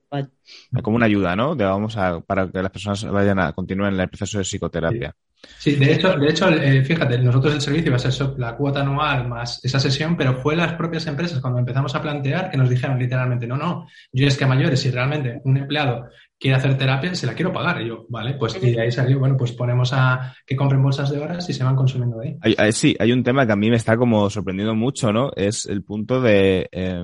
[0.83, 1.55] Como una ayuda, ¿no?
[1.55, 5.15] vamos a, para que las personas vayan a continúen el proceso de psicoterapia.
[5.57, 8.81] Sí, de hecho, de hecho eh, fíjate, nosotros el servicio iba a ser la cuota
[8.81, 12.69] anual más esa sesión, pero fue las propias empresas cuando empezamos a plantear que nos
[12.69, 16.77] dijeron literalmente, no, no, yo es que a mayores, si realmente un empleado quiere hacer
[16.77, 17.81] terapia, se la quiero pagar.
[17.81, 21.09] Y yo, vale, pues y de ahí salió, bueno, pues ponemos a que compren bolsas
[21.09, 22.71] de horas y se van consumiendo de ahí.
[22.71, 25.31] sí, hay un tema que a mí me está como sorprendiendo mucho, ¿no?
[25.35, 27.03] Es el punto de eh,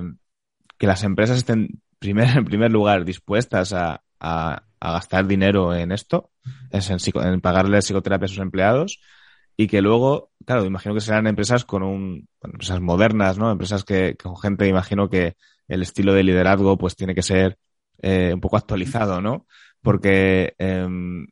[0.78, 6.30] que las empresas estén primer, en primer lugar dispuestas a, a, gastar dinero en esto,
[6.70, 9.00] es en, en pagarle psicoterapia a sus empleados
[9.56, 13.50] y que luego, claro, imagino que serán empresas con un, empresas modernas, ¿no?
[13.50, 15.36] Empresas que, con gente, imagino que
[15.68, 17.58] el estilo de liderazgo pues tiene que ser
[18.02, 19.46] eh, un poco actualizado, ¿no?
[19.80, 21.26] Porque, em,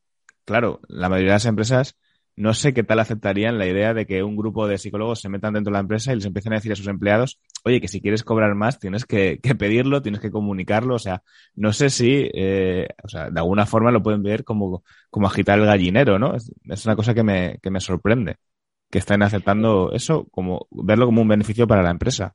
[0.44, 1.96] claro, la mayoría de las empresas
[2.40, 5.52] no sé qué tal aceptarían la idea de que un grupo de psicólogos se metan
[5.52, 8.00] dentro de la empresa y les empiecen a decir a sus empleados, oye, que si
[8.00, 11.22] quieres cobrar más tienes que, pedirlo, tienes que comunicarlo, o sea,
[11.54, 15.58] no sé si, eh, o sea, de alguna forma lo pueden ver como, como agitar
[15.58, 16.34] el gallinero, ¿no?
[16.34, 18.36] Es, una cosa que me, que me sorprende,
[18.90, 22.34] que estén aceptando eso como, verlo como un beneficio para la empresa.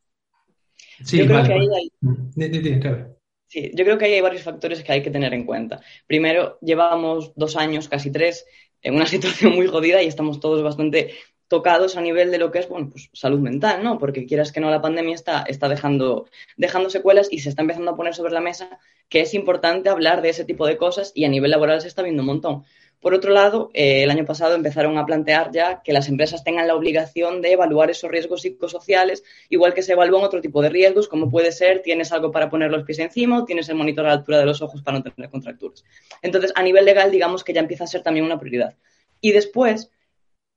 [1.03, 3.14] Sí, Yo creo que ahí hay...
[3.47, 5.81] Sí, yo creo que ahí hay varios factores que hay que tener en cuenta.
[6.07, 8.45] Primero, llevábamos dos años, casi tres,
[8.81, 11.13] en una situación muy jodida y estamos todos bastante
[11.47, 13.99] tocados a nivel de lo que es, bueno, pues salud mental, ¿no?
[13.99, 16.27] Porque quieras que no, la pandemia está, está dejando,
[16.57, 18.79] dejando secuelas y se está empezando a poner sobre la mesa
[19.09, 22.01] que es importante hablar de ese tipo de cosas y a nivel laboral se está
[22.01, 22.63] viendo un montón.
[23.05, 26.65] Por otro lado, eh, el año pasado empezaron a plantear ya que las empresas tengan
[26.65, 31.07] la obligación de evaluar esos riesgos psicosociales, igual que se evalúan otro tipo de riesgos,
[31.07, 34.07] como puede ser tienes algo para poner los pies encima o tienes el monitor a
[34.07, 35.83] la altura de los ojos para no tener contracturas.
[36.23, 38.75] Entonces, a nivel legal, digamos que ya empieza a ser también una prioridad.
[39.21, 39.91] Y después,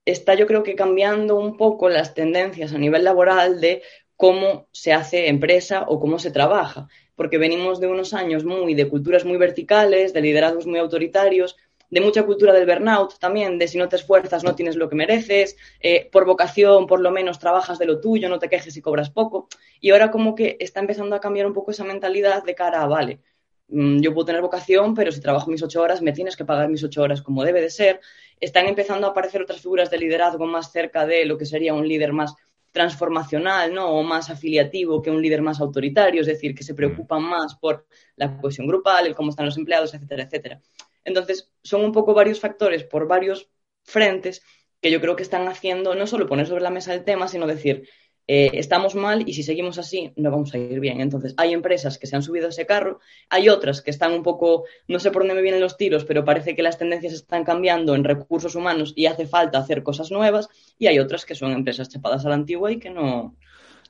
[0.07, 3.83] está yo creo que cambiando un poco las tendencias a nivel laboral de
[4.17, 8.89] cómo se hace empresa o cómo se trabaja, porque venimos de unos años muy de
[8.89, 11.57] culturas muy verticales, de liderazgos muy autoritarios,
[11.90, 14.96] de mucha cultura del burnout también, de si no te esfuerzas no tienes lo que
[14.96, 18.83] mereces, eh, por vocación por lo menos trabajas de lo tuyo, no te quejes y
[18.83, 19.48] cobras poco.
[19.81, 22.87] Y ahora como que está empezando a cambiar un poco esa mentalidad de cara a,
[22.87, 23.20] vale,
[23.68, 26.68] mm, yo puedo tener vocación, pero si trabajo mis ocho horas, me tienes que pagar
[26.68, 28.01] mis ocho horas como debe de ser
[28.40, 31.88] están empezando a aparecer otras figuras de liderazgo más cerca de lo que sería un
[31.88, 32.35] líder más
[32.72, 33.88] transformacional, ¿no?
[33.90, 37.87] O más afiliativo que un líder más autoritario, es decir, que se preocupan más por
[38.16, 40.61] la cohesión grupal, el cómo están los empleados, etcétera, etcétera.
[41.05, 43.49] Entonces, son un poco varios factores por varios
[43.83, 44.43] frentes
[44.81, 47.47] que yo creo que están haciendo no solo poner sobre la mesa el tema, sino
[47.47, 47.89] decir,
[48.31, 51.01] eh, estamos mal y si seguimos así no vamos a ir bien.
[51.01, 54.23] Entonces, hay empresas que se han subido a ese carro, hay otras que están un
[54.23, 57.45] poco, no sé por dónde me vienen los tiros, pero parece que las tendencias están
[57.45, 61.53] cambiando en recursos humanos y hace falta hacer cosas nuevas, y hay otras que son
[61.53, 63.35] empresas chapadas a la antigua y que no,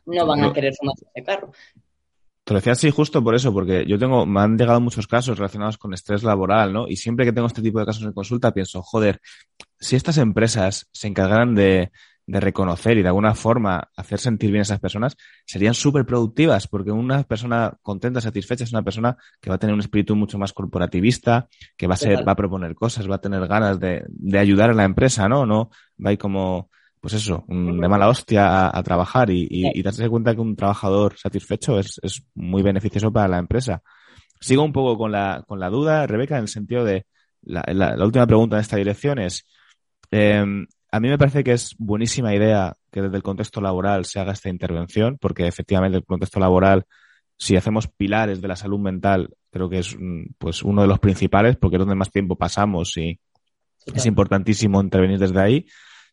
[0.07, 1.53] no van a querer sumarse a ese carro.
[2.49, 5.37] Te lo decía así justo por eso, porque yo tengo, me han llegado muchos casos
[5.37, 6.89] relacionados con estrés laboral, ¿no?
[6.89, 9.21] Y siempre que tengo este tipo de casos en consulta pienso, joder,
[9.79, 11.93] si estas empresas se encargaran de,
[12.25, 16.67] de reconocer y de alguna forma hacer sentir bien a esas personas serían súper productivas,
[16.69, 20.39] porque una persona contenta, satisfecha, es una persona que va a tener un espíritu mucho
[20.39, 24.07] más corporativista, que va a ser, va a proponer cosas, va a tener ganas de,
[24.09, 25.45] de ayudar a la empresa, ¿no?
[25.45, 25.69] No
[26.03, 30.35] va a ir como, pues eso, de mala hostia a, trabajar y, y, darse cuenta
[30.35, 33.83] que un trabajador satisfecho es, es muy beneficioso para la empresa.
[34.41, 37.07] Sigo un poco con la, con la duda, Rebeca, en el sentido de
[37.43, 39.47] la, la, última pregunta en esta dirección es,
[40.11, 40.45] eh,
[40.91, 44.33] a mí me parece que es buenísima idea que desde el contexto laboral se haga
[44.33, 46.87] esta intervención, porque efectivamente el contexto laboral,
[47.37, 50.99] si hacemos pilares de la salud mental, creo que es mm, pues uno de los
[50.99, 53.19] principales, porque es donde más tiempo pasamos y
[53.95, 55.67] es importantísimo intervenir desde ahí.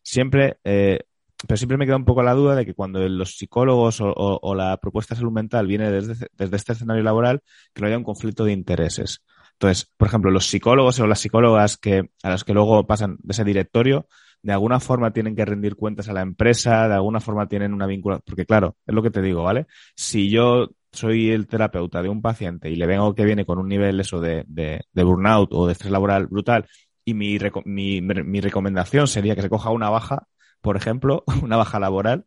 [0.06, 1.00] Siempre, eh,
[1.48, 4.76] pero siempre me queda un poco la duda de que cuando los psicólogos o, la
[4.76, 7.42] propuesta de salud mental viene desde, desde este escenario laboral,
[7.74, 9.24] que no haya un conflicto de intereses.
[9.54, 13.32] Entonces, por ejemplo, los psicólogos o las psicólogas que, a los que luego pasan de
[13.32, 14.06] ese directorio,
[14.42, 17.88] de alguna forma tienen que rendir cuentas a la empresa, de alguna forma tienen una
[17.88, 19.66] vinculación, porque claro, es lo que te digo, ¿vale?
[19.96, 23.68] Si yo soy el terapeuta de un paciente y le vengo que viene con un
[23.68, 26.66] nivel eso de, de, burnout o de estrés laboral brutal
[27.06, 30.28] y mi, mi, mi recomendación sería que se coja una baja,
[30.60, 32.26] por ejemplo, una baja laboral,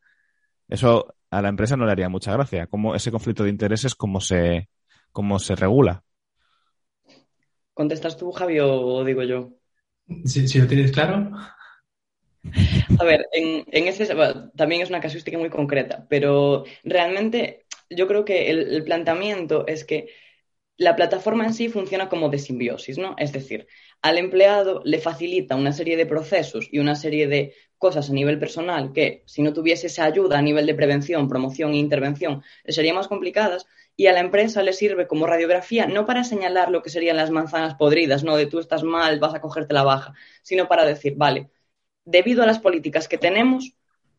[0.68, 2.66] eso a la empresa no le haría mucha gracia.
[2.66, 4.70] ¿Cómo ese conflicto de intereses, cómo se,
[5.12, 6.04] cómo se regula?
[7.74, 9.52] ¿Contestas tú, Javi, o digo yo?
[10.26, 11.32] Si, si lo tienes claro.
[13.00, 14.08] A ver, en, ese
[14.56, 20.10] también es una casuística muy concreta, pero realmente yo creo que el, planteamiento es que
[20.78, 23.16] la plataforma en sí funciona como de simbiosis, ¿no?
[23.18, 23.68] Es decir,
[24.02, 28.40] al empleado le facilita una serie de procesos y una serie de cosas a nivel
[28.40, 32.96] personal que, si no tuviese esa ayuda a nivel de prevención, promoción e intervención, serían
[32.96, 33.66] más complicadas.
[33.96, 37.32] Y a la empresa le sirve como radiografía, no para señalar lo que serían las
[37.32, 41.16] manzanas podridas, no de tú estás mal, vas a cogerte la baja, sino para decir,
[41.18, 41.50] vale,
[42.06, 43.74] debido a las políticas que tenemos,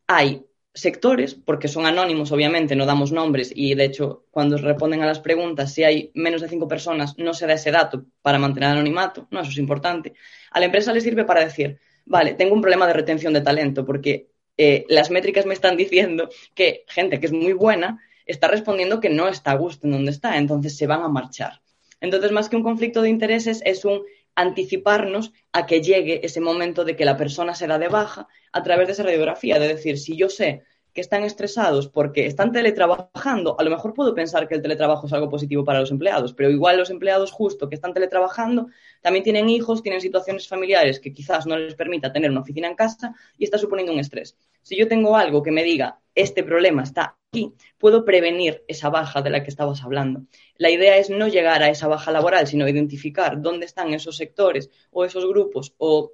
[0.06, 5.06] hay sectores, porque son anónimos, obviamente, no damos nombres y, de hecho, cuando responden a
[5.06, 8.70] las preguntas, si hay menos de cinco personas, no se da ese dato para mantener
[8.70, 10.14] anonimato, no, eso es importante.
[10.50, 13.84] A la empresa le sirve para decir, vale, tengo un problema de retención de talento
[13.84, 19.00] porque eh, las métricas me están diciendo que gente que es muy buena está respondiendo
[19.00, 21.60] que no está a gusto en donde está, entonces se van a marchar.
[22.00, 24.02] Entonces, más que un conflicto de intereses, es un
[24.40, 28.62] anticiparnos a que llegue ese momento de que la persona se da de baja a
[28.62, 30.62] través de esa radiografía, de decir, si yo sé
[31.00, 35.28] están estresados porque están teletrabajando, a lo mejor puedo pensar que el teletrabajo es algo
[35.28, 38.68] positivo para los empleados, pero igual los empleados justo que están teletrabajando
[39.00, 42.74] también tienen hijos, tienen situaciones familiares que quizás no les permita tener una oficina en
[42.74, 44.36] casa y está suponiendo un estrés.
[44.62, 49.22] Si yo tengo algo que me diga, este problema está aquí, puedo prevenir esa baja
[49.22, 50.22] de la que estabas hablando.
[50.56, 54.70] La idea es no llegar a esa baja laboral, sino identificar dónde están esos sectores
[54.90, 56.12] o esos grupos o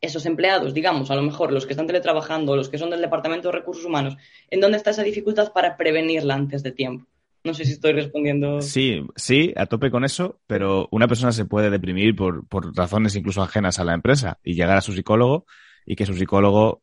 [0.00, 3.48] esos empleados, digamos, a lo mejor los que están teletrabajando, los que son del Departamento
[3.48, 4.16] de Recursos Humanos,
[4.48, 7.06] en dónde está esa dificultad para prevenirla antes de tiempo.
[7.42, 8.60] No sé si estoy respondiendo.
[8.60, 13.16] Sí, sí, a tope con eso, pero una persona se puede deprimir por, por razones
[13.16, 15.46] incluso ajenas a la empresa y llegar a su psicólogo
[15.86, 16.82] y que su psicólogo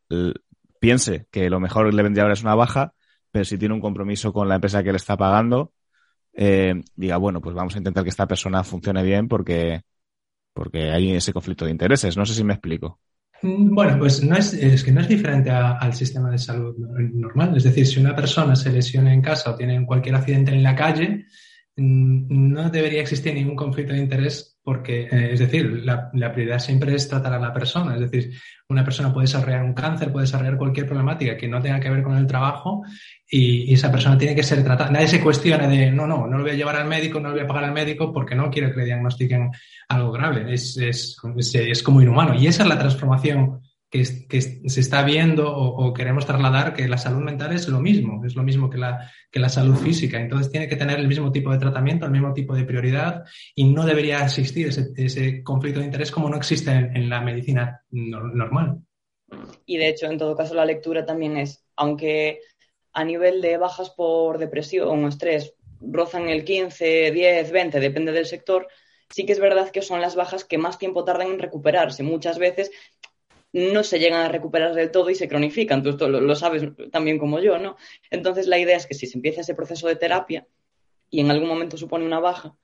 [0.79, 2.93] piense que lo mejor le vendría ahora es una baja,
[3.31, 5.73] pero si tiene un compromiso con la empresa que le está pagando,
[6.33, 9.81] eh, diga, bueno, pues vamos a intentar que esta persona funcione bien porque,
[10.57, 12.17] porque hay ese conflicto de intereses.
[12.17, 12.99] No sé si me explico.
[13.43, 16.75] Mm, bueno, pues no es, es que no es diferente al sistema de salud
[17.13, 17.55] normal.
[17.55, 20.75] Es decir, si una persona se lesiona en casa o tiene cualquier accidente en la
[20.75, 21.25] calle,
[21.75, 26.93] mm, no debería existir ningún conflicto de interés porque, eh, es decir, la, prioridad siempre
[26.93, 27.95] es tratar a la persona.
[27.95, 28.33] Es decir,
[28.67, 32.03] una persona puede desarrollar un cáncer, puede desarrollar cualquier problemática que no tenga que ver
[32.03, 32.83] con el trabajo
[33.31, 34.91] y, esa persona tiene que ser tratada.
[34.91, 37.35] Nadie se cuestiona de, no, no, no lo voy a llevar al médico, no lo
[37.35, 39.51] voy a pagar al médico porque no quiero que le diagnostiquen
[39.87, 40.53] algo grave.
[40.53, 41.17] Es, es,
[41.53, 42.33] es como inhumano.
[42.35, 47.21] Y esa es la transformación que, se está viendo o, queremos trasladar que la salud
[47.21, 50.19] mental es lo mismo, es lo mismo que la, que la salud física.
[50.19, 53.23] Entonces tiene que tener el mismo tipo de tratamiento, el mismo tipo de prioridad
[53.55, 58.79] y no debería existir ese, conflicto de interés como no existe en, la medicina normal.
[59.65, 62.39] Y de hecho, en todo caso, la lectura también es, aunque
[62.93, 68.25] a nivel de bajas por depresión o estrés rozan el 15, 10, 20, depende del
[68.25, 68.67] sector,
[69.09, 72.03] sí que es verdad que son las bajas que más tiempo tardan en recuperarse.
[72.03, 72.71] Muchas veces
[73.53, 75.83] no se llegan a recuperar del todo y se cronifican.
[75.83, 77.77] Tú esto lo, sabes también como yo, ¿no?
[78.11, 80.47] Entonces la idea es que si se empieza ese proceso de terapia
[81.09, 82.55] y en algún momento supone una baja,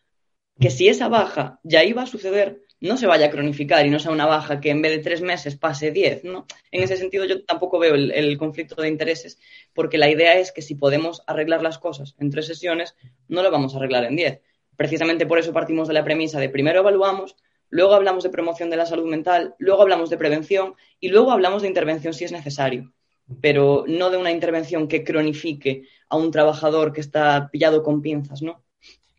[0.60, 3.98] que si esa baja ya iba a suceder, no se vaya a cronificar y no
[3.98, 6.46] sea una baja que en vez de tres meses pase diez, ¿no?
[6.70, 9.40] En ese sentido yo tampoco veo el, el conflicto de intereses,
[9.74, 12.96] porque la idea es que si podemos arreglar las cosas en tres sesiones,
[13.30, 14.42] no lo vamos a arreglar en diez.
[14.76, 17.38] Precisamente por eso partimos de la premisa de primero evaluamos,
[17.74, 21.64] luego hablamos de promoción de la salud mental, luego hablamos de prevención y luego hablamos
[21.64, 22.94] de intervención si es necesario,
[23.42, 28.44] pero no de una intervención que cronifique a un trabajador que está pillado con pinzas,
[28.44, 28.64] ¿no?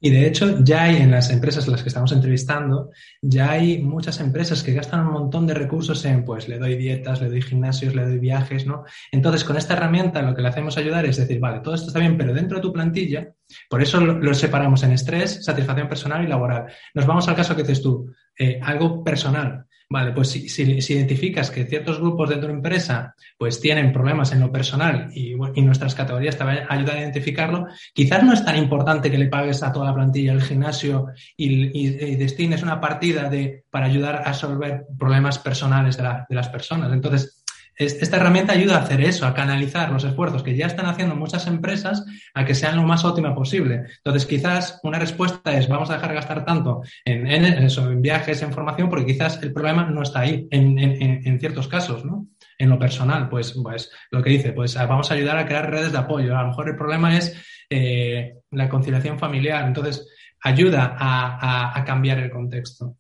[0.05, 2.91] Y de hecho, ya hay en las empresas en las que estamos entrevistando,
[3.23, 7.23] ya hay muchas empresas que gastan un montón de recursos en, pues, le doy dietas,
[7.23, 8.85] le doy gimnasios, le doy viajes, ¿no?
[9.11, 12.01] Entonces, con esta herramienta lo que le hacemos ayudar es decir, vale, todo esto está
[12.01, 13.33] bien, pero dentro de tu plantilla,
[13.71, 16.67] por eso lo, separamos en estrés, satisfacción personal y laboral.
[16.93, 19.65] Nos vamos al caso que dices tú, eh, algo personal.
[19.89, 24.33] Vale, pues si, si, identificas que ciertos grupos dentro de tu empresa pues tienen problemas
[24.33, 29.11] en lo personal y, nuestras categorías te ayudan a identificarlo, quizás no es tan importante
[29.11, 33.87] que le pagues a toda la plantilla el gimnasio y, destines una partida de, para
[33.87, 36.93] ayudar a resolver problemas personales de, de las personas.
[36.93, 37.44] Entonces,
[37.77, 41.47] esta herramienta ayuda a hacer eso, a canalizar los esfuerzos que ya están haciendo muchas
[41.47, 43.85] empresas a que sean lo más óptima posible.
[43.97, 48.43] Entonces, quizás una respuesta es vamos a dejar de gastar tanto en, eso, en viajes,
[48.43, 52.29] en formación, porque quizás el problema no está ahí en, ciertos casos, ¿no?
[52.59, 55.93] En lo personal, pues, pues lo que dice, pues vamos a ayudar a crear redes
[55.93, 56.37] de apoyo.
[56.37, 57.37] A lo mejor el problema es
[57.69, 59.67] eh, la conciliación familiar.
[59.67, 60.07] Entonces,
[60.41, 62.97] ayuda a cambiar el contexto.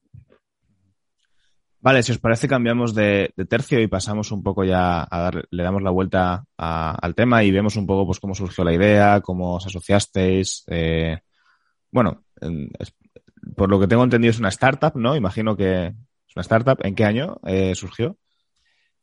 [1.85, 5.63] Vale, si os parece cambiamos de, tercio y pasamos un poco ya a dar, le
[5.63, 9.57] damos la vuelta al tema y vemos un poco pues cómo surgió la idea, cómo
[9.57, 10.65] os asociasteis.
[10.69, 11.19] Eh,
[11.91, 12.25] bueno,
[13.55, 15.15] por lo que tengo entendido es una startup, ¿no?
[15.15, 16.79] Imagino que es una startup.
[16.83, 18.17] ¿En qué año eh, surgió?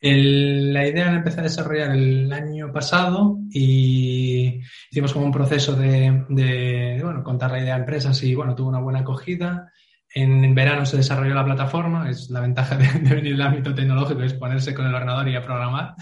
[0.01, 4.59] la idea la empecé a desarrollar el año pasado y
[4.89, 8.69] hicimos como un proceso de, de, bueno, contar la idea a empresas y bueno, tuvo
[8.69, 9.71] una buena acogida
[10.13, 14.33] en verano se desarrolló la plataforma, es la ventaja de, venir del ámbito tecnológico, es
[14.33, 15.95] ponerse con el ordenador y a programar.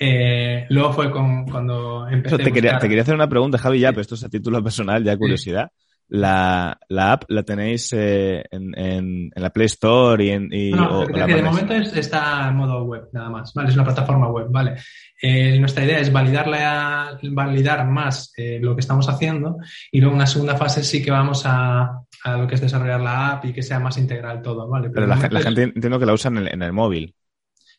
[0.00, 2.38] Eh, luego fue con, cuando empecé.
[2.38, 5.02] Te, quería, te quería hacer una pregunta, Javi, ya, pero esto es a título personal,
[5.02, 5.70] ya curiosidad.
[6.10, 10.48] La, la, app la tenéis eh, en, en, la Play Store y en.
[10.50, 13.52] Y, no, de momento está en modo web, nada más.
[13.52, 14.76] Vale, es una plataforma web, vale.
[15.20, 19.58] Eh, nuestra idea es validarla, validar más eh, lo que estamos haciendo
[19.90, 23.00] y luego en una segunda fase sí que vamos a, a, lo que es desarrollar
[23.00, 24.90] la app y que sea más integral todo, ¿vale?
[24.90, 27.14] Pero, la, gente entiendo que la usan en el móvil.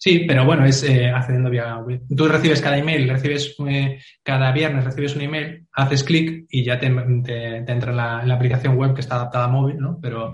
[0.02, 2.02] Sí, pero bueno, es eh, accediendo vía web.
[2.16, 6.80] Tú recibes cada email, recibes eh, cada viernes recibes un email, haces clic y ya
[6.80, 10.00] te, entra en la, aplicación web que está adaptada a móvil, ¿no?
[10.02, 10.32] Pero,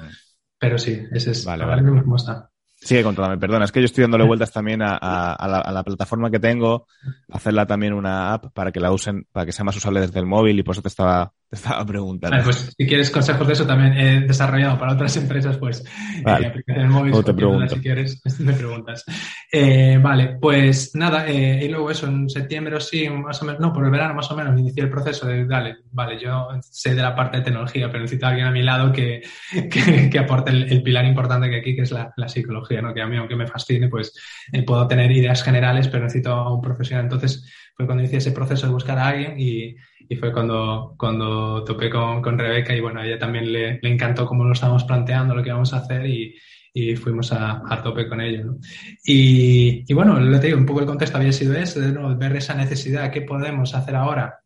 [0.59, 1.81] pero sí, ese es vale, vale.
[1.81, 2.51] cómo está.
[2.75, 6.85] Sigue contándome, perdona, es que yo estoy dándole vueltas también a, la, plataforma que tengo,
[7.31, 10.27] hacerla también una app para que la usen, para que sea más usable desde el
[10.27, 12.43] móvil y por eso te estaba, estaba preguntando.
[12.43, 15.83] pues si quieres consejos de eso también he desarrollado para otras empresas, pues
[16.23, 16.45] vale.
[16.45, 17.75] eh, aplicación móvil, te pregunto.
[17.75, 19.03] si quieres, me preguntas.
[19.51, 23.61] Eh, vale, pues nada, eh, y luego eso, en septiembre o sí, más o menos,
[23.61, 26.93] no, por el verano más o menos, inicié el proceso de, dale, vale, yo sé
[26.93, 29.21] de la parte de tecnología, pero necesito a alguien a mi lado que,
[30.11, 32.93] que, aporte el, pilar importante que aquí, que es la, psicología, ¿no?
[32.93, 34.13] Que a mí, aunque me fascine, pues
[34.51, 37.05] eh, puedo tener ideas generales, pero necesito a un profesional.
[37.05, 37.45] Entonces,
[37.75, 39.75] fue cuando inicié ese proceso de buscar a alguien y,
[40.07, 43.89] y fue cuando, cuando topé con, con Rebeca y bueno, a ella también le, le
[43.89, 46.35] encantó cómo lo estábamos planteando, lo que íbamos a hacer y,
[46.73, 48.45] y fuimos a, a tope con ello.
[48.45, 48.57] ¿no?
[49.03, 52.15] Y, y, bueno, le digo, un poco el contexto había sido ese, de ¿no?
[52.17, 54.41] ver esa necesidad, qué podemos hacer ahora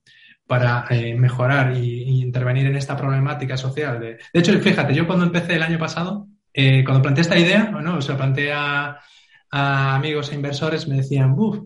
[0.46, 4.00] para eh, mejorar y, intervenir en esta problemática social.
[4.00, 7.70] De, de, hecho, fíjate, yo cuando empecé el año pasado, eh, cuando planteé esta idea,
[7.72, 9.00] bueno, se lo planteé a,
[9.52, 11.60] a amigos e inversores, me decían, uff,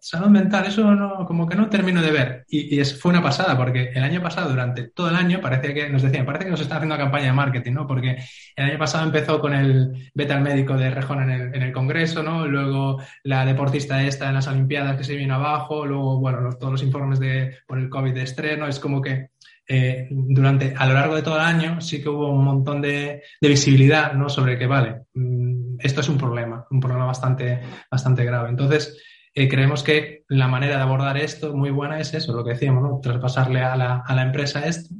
[0.00, 2.44] salud mental, eso no, como que no termino de ver.
[2.48, 5.88] Y, y fue una pasada, porque el año pasado, durante todo el año, parecía que
[5.88, 7.86] nos decían, parece que nos están haciendo campaña de marketing, ¿no?
[7.86, 8.18] Porque
[8.56, 11.72] el año pasado empezó con el beta al médico de Rejón en el, en el,
[11.72, 12.46] Congreso, ¿no?
[12.46, 16.72] Luego la deportista esta en las Olimpiadas que se vino abajo, luego, bueno, los, todos
[16.72, 19.30] los informes de, por el COVID de estreno, es como que
[19.68, 23.22] eh, durante, a lo largo de todo el año sí que hubo un montón de,
[23.40, 24.28] de visibilidad, ¿no?
[24.28, 28.50] Sobre que, vale, mmm, esto es un problema, un problema bastante, bastante grave.
[28.50, 29.00] Entonces,
[29.34, 32.82] eh, creemos que la manera de abordar esto muy buena es eso, lo que decíamos,
[32.82, 33.00] ¿no?
[33.00, 34.94] traspasarle a la, a la empresa esto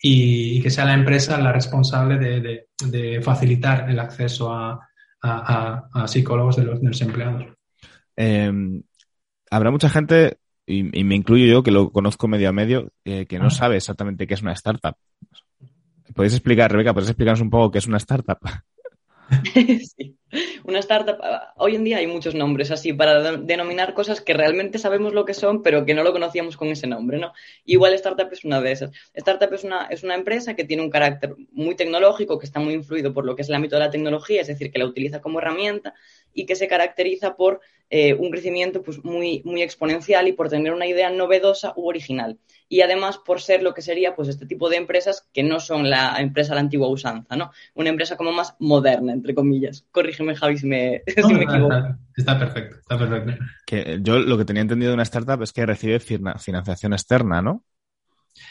[0.00, 4.80] y, y, que sea la empresa la responsable de, de, de facilitar el acceso a,
[5.22, 7.46] a, a psicólogos de los, de los empleados.
[8.16, 8.52] Eh,
[9.50, 13.26] habrá mucha gente, y, y, me incluyo yo, que lo conozco medio a medio, eh,
[13.26, 13.50] que no ah.
[13.50, 14.96] sabe exactamente qué es una startup.
[16.14, 18.38] ¿Podéis explicar, Rebeca, podéis explicarnos un poco qué es una startup?
[19.96, 20.16] sí.
[20.64, 21.18] Una startup,
[21.56, 25.34] hoy en día hay muchos nombres así para denominar cosas que realmente sabemos lo que
[25.34, 27.32] son, pero que no lo conocíamos con ese nombre, ¿no?
[27.64, 28.90] Igual startup es una de esas.
[29.14, 32.74] Startup es una, es una empresa que tiene un carácter muy tecnológico, que está muy
[32.74, 35.20] influido por lo que es el ámbito de la tecnología, es decir, que la utiliza
[35.20, 35.94] como herramienta
[36.36, 40.72] y que se caracteriza por eh, un crecimiento pues, muy, muy exponencial y por tener
[40.72, 42.38] una idea novedosa u original.
[42.68, 45.88] Y además por ser lo que sería pues, este tipo de empresas que no son
[45.88, 47.52] la empresa de la antigua usanza, ¿no?
[47.74, 49.86] Una empresa como más moderna, entre comillas.
[49.92, 51.74] Corrígeme, Javi, si me, no, si me equivoco.
[51.74, 53.44] Está, está, perfecto, está perfecto.
[53.64, 57.64] Que yo lo que tenía entendido de una startup es que recibe financiación externa, ¿no?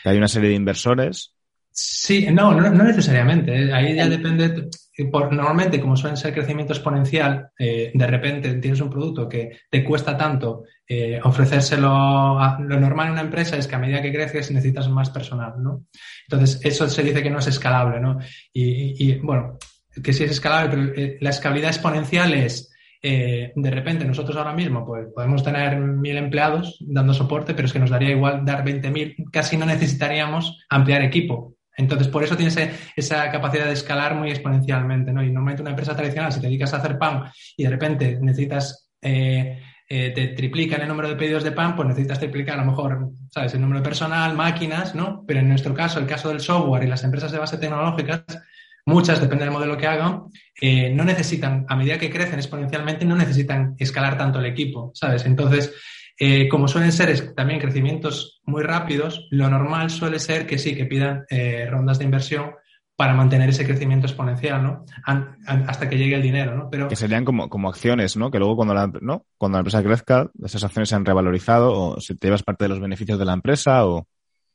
[0.01, 1.35] Que hay una serie de inversores
[1.77, 3.73] Sí, no, no, no, necesariamente.
[3.73, 4.69] Ahí ya depende.
[5.11, 9.83] Por, normalmente, como suelen ser crecimiento exponencial, eh, de repente tienes un producto que te
[9.83, 14.13] cuesta tanto eh, ofrecérselo a lo normal en una empresa es que a medida que
[14.13, 15.83] creces necesitas más personal, ¿no?
[16.29, 18.19] Entonces, eso se dice que no es escalable, ¿no?
[18.53, 19.57] Y, y bueno,
[20.01, 22.71] que sí es escalable, pero eh, la escalabilidad exponencial es
[23.01, 27.73] eh, de repente nosotros ahora mismo pues, podemos tener mil empleados dando soporte, pero es
[27.73, 31.54] que nos daría igual dar 20.000, casi no necesitaríamos ampliar equipo.
[31.77, 32.57] Entonces, por eso tienes
[32.95, 35.23] esa capacidad de escalar muy exponencialmente, ¿no?
[35.23, 37.25] Y normalmente una empresa tradicional, si te dedicas a hacer pan
[37.57, 41.87] y de repente necesitas, eh, eh, te triplican el número de pedidos de pan, pues
[41.87, 43.53] necesitas triplicar a lo mejor, ¿sabes?
[43.53, 45.23] El número de personal, máquinas, ¿no?
[45.27, 48.23] Pero en nuestro caso, el caso del software y las empresas de base tecnológicas,
[48.85, 50.23] muchas, depende del modelo que hagan,
[50.61, 55.25] eh, no necesitan, a medida que crecen exponencialmente, no necesitan escalar tanto el equipo, ¿sabes?
[55.25, 55.73] Entonces,
[56.17, 60.85] eh, como suelen ser también crecimientos muy rápidos, lo normal suele ser que sí, que
[60.85, 62.51] pidan eh, rondas de inversión
[62.95, 64.85] para mantener ese crecimiento exponencial, ¿no?
[65.03, 66.69] An, an, hasta que llegue el dinero, ¿no?
[66.69, 66.87] Pero...
[66.87, 68.31] Que serían como, como acciones, ¿no?
[68.31, 69.25] Que luego cuando la, ¿no?
[69.37, 72.69] cuando la empresa crezca, esas acciones se han revalorizado o si te llevas parte de
[72.69, 74.07] los beneficios de la empresa o...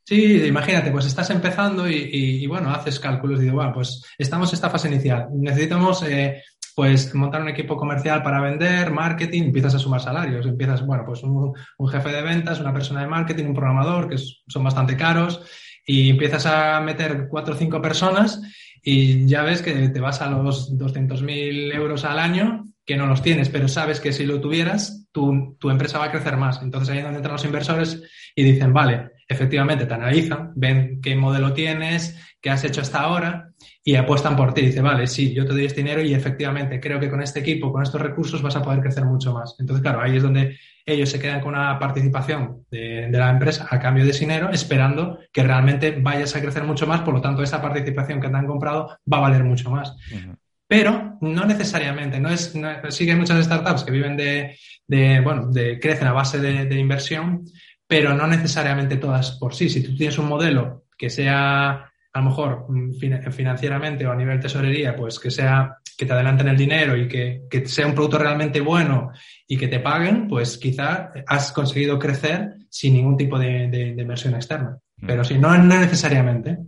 [0.05, 4.03] Sí, imagínate, pues estás empezando y, y, y bueno, haces cálculos y digo, bueno, pues
[4.17, 6.43] estamos en esta fase inicial, necesitamos eh,
[6.81, 11.23] pues montar un equipo comercial para vender, marketing, empiezas a sumar salarios, empiezas, bueno, pues
[11.23, 15.43] un, un jefe de ventas, una persona de marketing, un programador, que son bastante caros,
[15.85, 18.41] y empiezas a meter cuatro o cinco personas
[18.83, 23.21] y ya ves que te vas a los 200.000 euros al año, que no los
[23.21, 26.63] tienes, pero sabes que si lo tuvieras, tu, tu empresa va a crecer más.
[26.63, 28.03] Entonces ahí es donde entran los inversores
[28.35, 33.51] y dicen, vale, efectivamente te analizan, ven qué modelo tienes, qué has hecho hasta ahora
[33.85, 34.63] y apuestan por ti.
[34.63, 37.73] Dice, vale, sí, yo te doy este dinero y efectivamente creo que con este equipo,
[37.73, 39.55] con estos recursos vas a poder crecer mucho más.
[39.59, 43.69] Entonces, claro, ahí es donde ellos se quedan con una participación de, de, la empresa
[43.71, 47.21] a cambio de ese dinero, esperando que realmente vayas a crecer mucho más, por lo
[47.21, 49.91] tanto, esa participación que te han comprado va a valer mucho más.
[50.13, 50.37] Uh -huh.
[50.67, 54.57] Pero no necesariamente, no es, no, sí que hay muchas startups que viven de,
[54.87, 57.45] de bueno, de, crecen a base de, de inversión,
[57.91, 59.69] pero no necesariamente todas por sí.
[59.69, 62.93] Si tú tienes un modelo que sea a lo mejor mm,
[63.33, 67.43] financieramente o a nivel tesorería, pues que sea que te adelanten el dinero y que,
[67.51, 69.11] que, sea un producto realmente bueno
[69.45, 74.03] y que te paguen, pues quizá has conseguido crecer sin ningún tipo de, de, de
[74.03, 74.79] inversión externa.
[74.99, 75.07] Mm.
[75.09, 76.59] Pero si no, no necesariamente.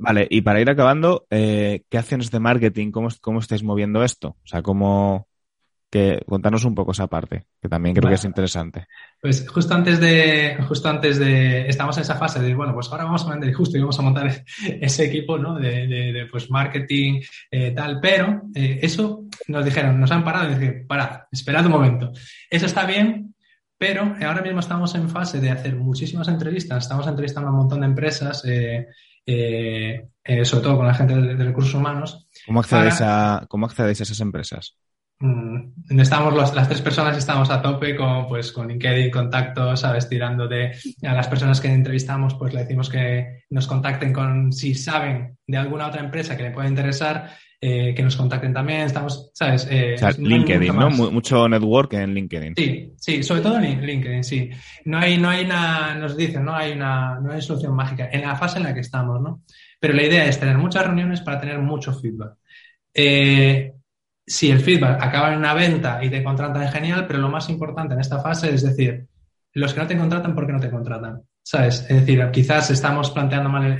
[0.00, 4.30] Vale, y para ir acabando, eh, ¿qué acciones de marketing, cómo, cómo estáis moviendo esto?
[4.30, 5.28] O sea, ¿cómo,
[5.92, 8.86] que contarnos un poco esa parte, que también creo que es interesante.
[9.20, 13.04] Pues justo antes de, justo antes de, estamos en esa fase de, bueno, pues ahora
[13.04, 14.42] vamos a vender justo y vamos a montar
[14.80, 15.58] ese equipo, ¿no?
[15.58, 17.20] De, de, pues marketing,
[17.50, 21.72] eh, tal, pero eh, eso nos dijeron, nos han parado y dije, parad, esperad un
[21.72, 22.10] momento.
[22.48, 23.34] Eso está bien,
[23.76, 27.80] pero ahora mismo estamos en fase de hacer muchísimas entrevistas, estamos entrevistando a un montón
[27.80, 28.86] de empresas, eh,
[29.26, 32.26] sobre todo con la gente de, recursos humanos.
[32.46, 34.78] ¿Cómo accedéis, a, ¿Cómo accedéis a esas empresas?
[35.22, 40.48] Mm, estamos las tres personas estamos a tope con pues con LinkedIn contactos sabes tirando
[40.48, 40.72] de
[41.04, 45.56] a las personas que entrevistamos pues le decimos que nos contacten con si saben de
[45.56, 48.80] alguna otra empresa que le pueda interesar eh, que nos contacten también.
[48.80, 52.54] Estamos sabes eh, LinkedIn no, mucho network en LinkedIn.
[52.56, 54.50] Sí sí sobre todo en LinkedIn sí.
[54.86, 58.22] No hay no hay una nos dicen no hay una no hay solución mágica en
[58.22, 59.42] la fase en la que estamos no
[59.78, 62.34] pero la idea es tener muchas reuniones para tener mucho feedback.
[62.92, 63.72] Eh,
[64.26, 67.94] si el feedback acaba en una venta y te contratan, genial, pero lo más importante
[67.94, 69.06] en esta fase es decir,
[69.54, 71.22] los que no te contratan, ¿por qué no te contratan?
[71.44, 71.84] ¿Sabes?
[71.88, 73.76] Es decir, quizás estamos planteando mal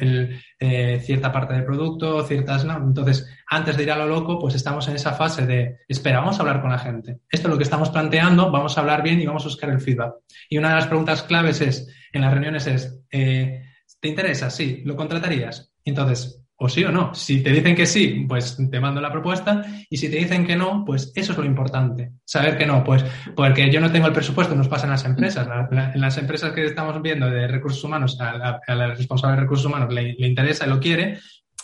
[0.59, 2.77] eh, cierta parte del producto, ciertas no.
[2.77, 6.39] Entonces, antes de ir a lo loco, pues estamos en esa fase de, espera, vamos
[6.39, 7.21] a hablar con la gente.
[7.31, 9.81] Esto es lo que estamos planteando, vamos a hablar bien y vamos a buscar el
[9.81, 10.15] feedback.
[10.51, 13.63] Y una de las preguntas claves es, en las reuniones es, eh,
[14.01, 14.51] ¿te interesa?
[14.51, 15.73] Sí, ¿lo contratarías?
[15.85, 17.13] Entonces, o sí o no.
[17.13, 20.55] Si te dicen que sí, pues te mando la propuesta y si te dicen que
[20.55, 22.13] no, pues eso es lo importante.
[22.25, 23.05] Saber que no, pues
[23.35, 25.49] porque yo no tengo el presupuesto, nos pasa en las empresas.
[25.73, 29.93] en las empresas que estamos viendo de recursos humanos, a la, responsable de recursos humanos
[29.93, 31.19] le, interesa y lo quiere,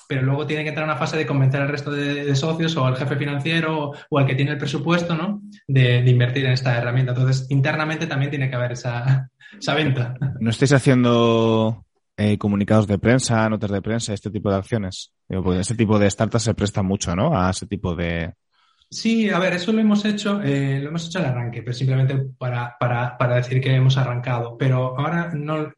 [0.09, 2.96] pero luego tiene que entrar una fase de convencer al resto de, socios o al
[2.96, 5.42] jefe financiero o, al que tiene el presupuesto, ¿no?
[5.68, 7.12] De, invertir en esta herramienta.
[7.12, 10.16] Entonces, internamente también tiene que haber esa, esa venta.
[10.40, 11.84] ¿No estáis haciendo
[12.19, 15.12] eh, comunicados de prensa, notas de prensa, este tipo de acciones.
[15.29, 17.39] Pues ese tipo de startups se presta mucho, ¿no?
[17.39, 18.35] A ese tipo de...
[18.91, 22.16] Sí, a ver, eso lo hemos hecho, eh, lo hemos hecho al arranque, pero simplemente
[22.37, 24.57] para, para, para, decir que hemos arrancado.
[24.59, 25.73] Pero ahora no,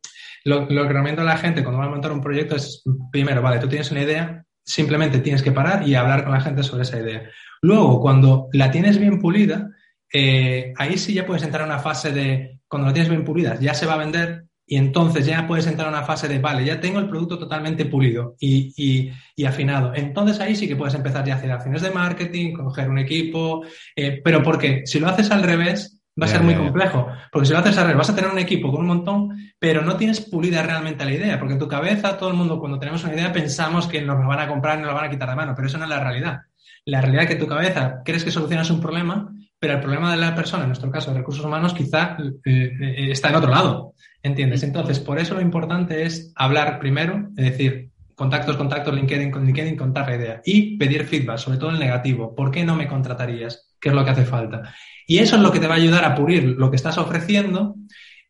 [0.45, 2.83] lo, lo que recomiendo a la gente cuando va a montar un proyecto es,
[3.13, 6.63] primero, vale, tú tienes una idea, simplemente tienes que parar y hablar con la gente
[6.63, 7.29] sobre esa idea.
[7.61, 9.69] Luego, cuando la tienes bien pulida,
[10.11, 13.59] eh, ahí sí ya puedes entrar a una fase de, cuando la tienes bien pulida,
[13.61, 16.65] ya se va a vender, y entonces ya puedes entrar a una fase de, vale,
[16.65, 19.11] ya tengo el producto totalmente pulido y,
[19.45, 19.93] afinado.
[19.97, 23.65] Entonces ahí sí que puedes empezar ya a hacer acciones de marketing, coger un equipo,
[23.97, 27.09] eh, pero porque si lo haces al revés, va a ser muy complejo.
[27.33, 29.83] Porque si lo haces al revés, vas a tener un equipo con un montón, pero
[29.83, 31.37] no tienes pulida realmente la idea.
[31.41, 34.27] Porque en tu cabeza, todo el mundo, cuando tenemos una idea, pensamos que nos la
[34.29, 35.91] van a comprar y nos la van a quitar de mano, pero eso no es
[35.91, 36.43] la realidad.
[36.85, 40.17] La realidad es que tu cabeza crees que solucionas un problema, pero el problema de
[40.17, 43.95] la persona, en nuestro caso, de recursos humanos, quizá eh, eh, está en otro lado.
[44.23, 44.63] ¿Entiendes?
[44.63, 49.77] Entonces, por eso lo importante es hablar primero, es decir, contactos, contactos, LinkedIn, con LinkedIn,
[49.77, 52.35] contar la idea y pedir feedback, sobre todo el negativo.
[52.35, 53.71] ¿Por qué no me contratarías?
[53.81, 54.75] ¿Qué es lo que hace falta?
[55.07, 57.77] Y eso es lo que te va a ayudar a pulir lo que estás ofreciendo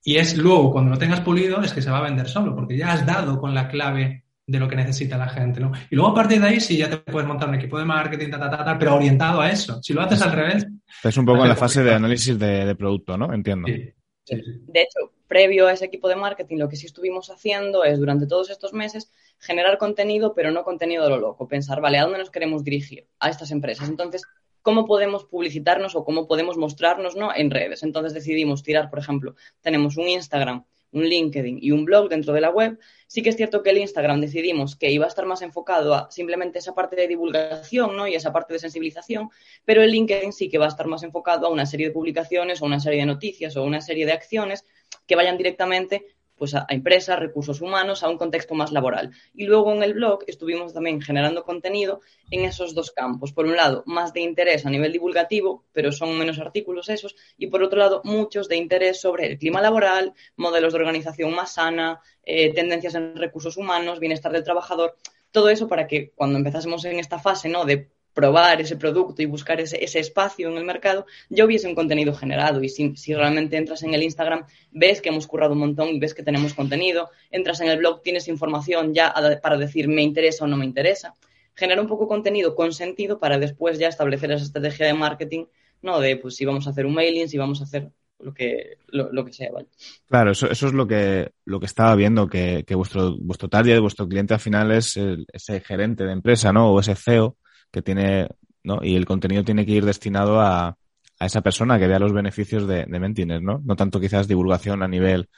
[0.02, 2.76] y es luego, cuando lo tengas pulido, es que se va a vender solo, porque
[2.76, 5.72] ya has dado con la clave de lo que necesita la gente, ¿no?
[5.90, 8.30] Y luego a partir de ahí sí ya te puedes montar un equipo de marketing,
[8.30, 9.82] ta, ta, ta, pero orientado a eso.
[9.82, 10.66] Si lo haces al revés...
[11.02, 13.32] Es un poco en la fase de análisis de, producto, ¿no?
[13.32, 13.68] Entiendo.
[13.68, 13.92] Sí.
[14.26, 18.26] De hecho, previo a ese equipo de marketing, lo que sí estuvimos haciendo es durante
[18.26, 21.48] todos estos meses generar contenido, pero no contenido de lo loco.
[21.48, 23.08] Pensar, vale, ¿a dónde nos queremos dirigir?
[23.18, 23.88] A estas empresas.
[23.88, 24.22] Entonces,
[24.62, 27.34] ¿cómo podemos publicitarnos o cómo podemos mostrarnos ¿no?
[27.34, 27.82] en redes?
[27.82, 32.40] Entonces decidimos tirar, por ejemplo, tenemos un Instagram un LinkedIn y un blog dentro de
[32.40, 32.78] la web,
[33.10, 36.08] sí que es cierto que el Instagram decidimos que iba a estar más enfocado a
[36.12, 38.06] simplemente esa parte de divulgación ¿no?
[38.06, 39.30] y esa parte de sensibilización,
[39.64, 42.62] pero el LinkedIn sí que va a estar más enfocado a una serie de publicaciones
[42.62, 44.64] o una serie de noticias o una serie de acciones
[45.08, 46.06] que vayan directamente
[46.40, 49.10] pues a, empresas, recursos humanos, a un contexto más laboral.
[49.34, 53.34] Y luego en el blog estuvimos también generando contenido en esos dos campos.
[53.34, 57.48] Por un lado, más de interés a nivel divulgativo, pero son menos artículos esos, y
[57.48, 62.00] por otro lado, muchos de interés sobre el clima laboral, modelos de organización más sana,
[62.24, 64.96] eh, tendencias en recursos humanos, bienestar del trabajador,
[65.32, 67.66] todo eso para que cuando empezásemos en esta fase ¿no?
[67.66, 72.14] de probar ese producto y buscar ese, espacio en el mercado, ya hubiese un contenido
[72.14, 72.62] generado.
[72.62, 76.14] Y si, realmente entras en el Instagram, ves que hemos currado un montón y ves
[76.14, 80.48] que tenemos contenido, entras en el blog, tienes información ya para decir me interesa o
[80.48, 81.14] no me interesa.
[81.54, 85.46] Genera un poco contenido con sentido para después ya establecer esa estrategia de marketing,
[85.82, 86.00] ¿no?
[86.00, 89.24] De pues si vamos a hacer un mailing, si vamos a hacer lo que, lo,
[89.24, 89.68] que sea, ¿vale?
[90.06, 93.80] Claro, eso, eso es lo que, lo que estaba viendo, que, que vuestro, vuestro target,
[93.80, 94.98] vuestro cliente al final es
[95.32, 96.70] ese gerente de empresa, ¿no?
[96.70, 97.36] O ese CEO
[97.70, 98.28] que tiene,
[98.62, 98.80] ¿no?
[98.82, 100.76] Y el contenido tiene que ir destinado a,
[101.20, 103.60] a esa persona que vea los beneficios de, de Mentines, ¿no?
[103.64, 105.28] No tanto quizás divulgación a nivel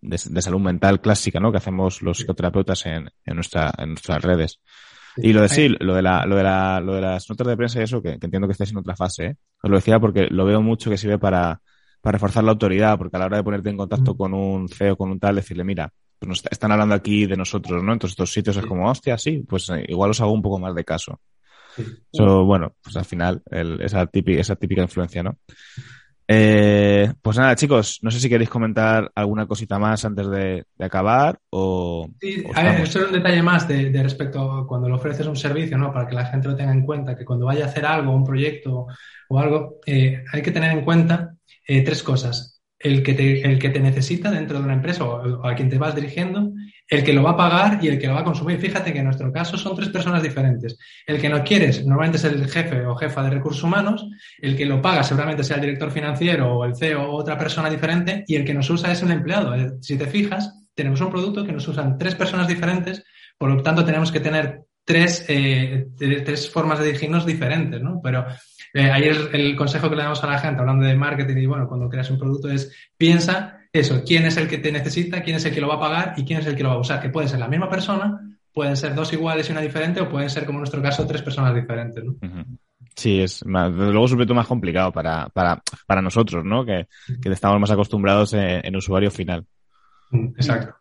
[0.00, 1.50] de, salud mental clásica, ¿no?
[1.50, 4.60] Que hacemos los psicoterapeutas en, en, nuestra, en nuestras redes.
[5.16, 7.56] Y lo de sí, lo de, la, lo, de la, lo de las notas de
[7.56, 9.36] prensa y eso, que, entiendo que estáis en otra fase, ¿eh?
[9.62, 11.60] Os lo decía porque lo veo mucho que sirve para,
[12.00, 14.96] para reforzar la autoridad, porque a la hora de ponerte en contacto con un CEO,
[14.96, 17.92] con un tal, decirle, mira, pues nos están hablando aquí de nosotros, ¿no?
[17.92, 20.74] Entonces estos sitios es como, hostia, sí, pues eh, igual os hago un poco más
[20.74, 21.20] de caso.
[22.12, 23.42] Eso, bueno, pues al final,
[23.80, 25.38] esa, típica, esa típica influencia, ¿no?
[26.28, 31.38] Eh, pues nada, chicos, no sé si queréis comentar alguna cosita más antes de, acabar
[31.50, 32.08] o...
[32.20, 35.76] Sí, a ver, solo un detalle más de, respecto a cuando le ofreces un servicio,
[35.76, 35.92] ¿no?
[35.92, 38.24] Para que la gente lo tenga en cuenta, que cuando vaya a hacer algo, un
[38.24, 38.86] proyecto
[39.28, 41.34] o algo, eh, hay que tener en cuenta
[41.66, 45.46] eh, tres cosas el que te, el que te necesita dentro de una empresa o,
[45.46, 46.52] a quien te vas dirigiendo,
[46.92, 48.58] el que lo va a pagar y el que lo va a consumir.
[48.58, 50.76] Fíjate que en nuestro caso son tres personas diferentes.
[51.06, 54.06] El que no quieres normalmente es el jefe o jefa de recursos humanos,
[54.38, 57.70] el que lo paga seguramente sea el director financiero o el CEO o otra persona
[57.70, 59.54] diferente y el que nos usa es el empleado.
[59.80, 63.02] Si te fijas, tenemos un producto que nos usan tres personas diferentes,
[63.38, 68.00] por lo tanto tenemos que tener tres, eh, tres formas de dirigirnos diferentes, ¿no?
[68.02, 68.26] Pero
[68.74, 71.66] eh, ahí el, consejo que le damos a la gente, hablando de marketing y bueno,
[71.66, 75.44] cuando creas un producto es piensa eso, quién es el que te necesita, quién es
[75.44, 77.00] el que lo va a pagar y quién es el que lo va a usar,
[77.00, 78.20] que puede ser la misma persona,
[78.52, 81.22] pueden ser dos iguales y una diferente o pueden ser, como en nuestro caso, tres
[81.22, 82.16] personas diferentes, ¿no?
[82.94, 86.66] Sí, es más, desde luego es un proyecto más complicado para, para, para nosotros, ¿no?
[86.66, 86.86] Que,
[87.22, 89.46] que estamos más acostumbrados en, en usuario final.
[90.12, 90.74] Exacto,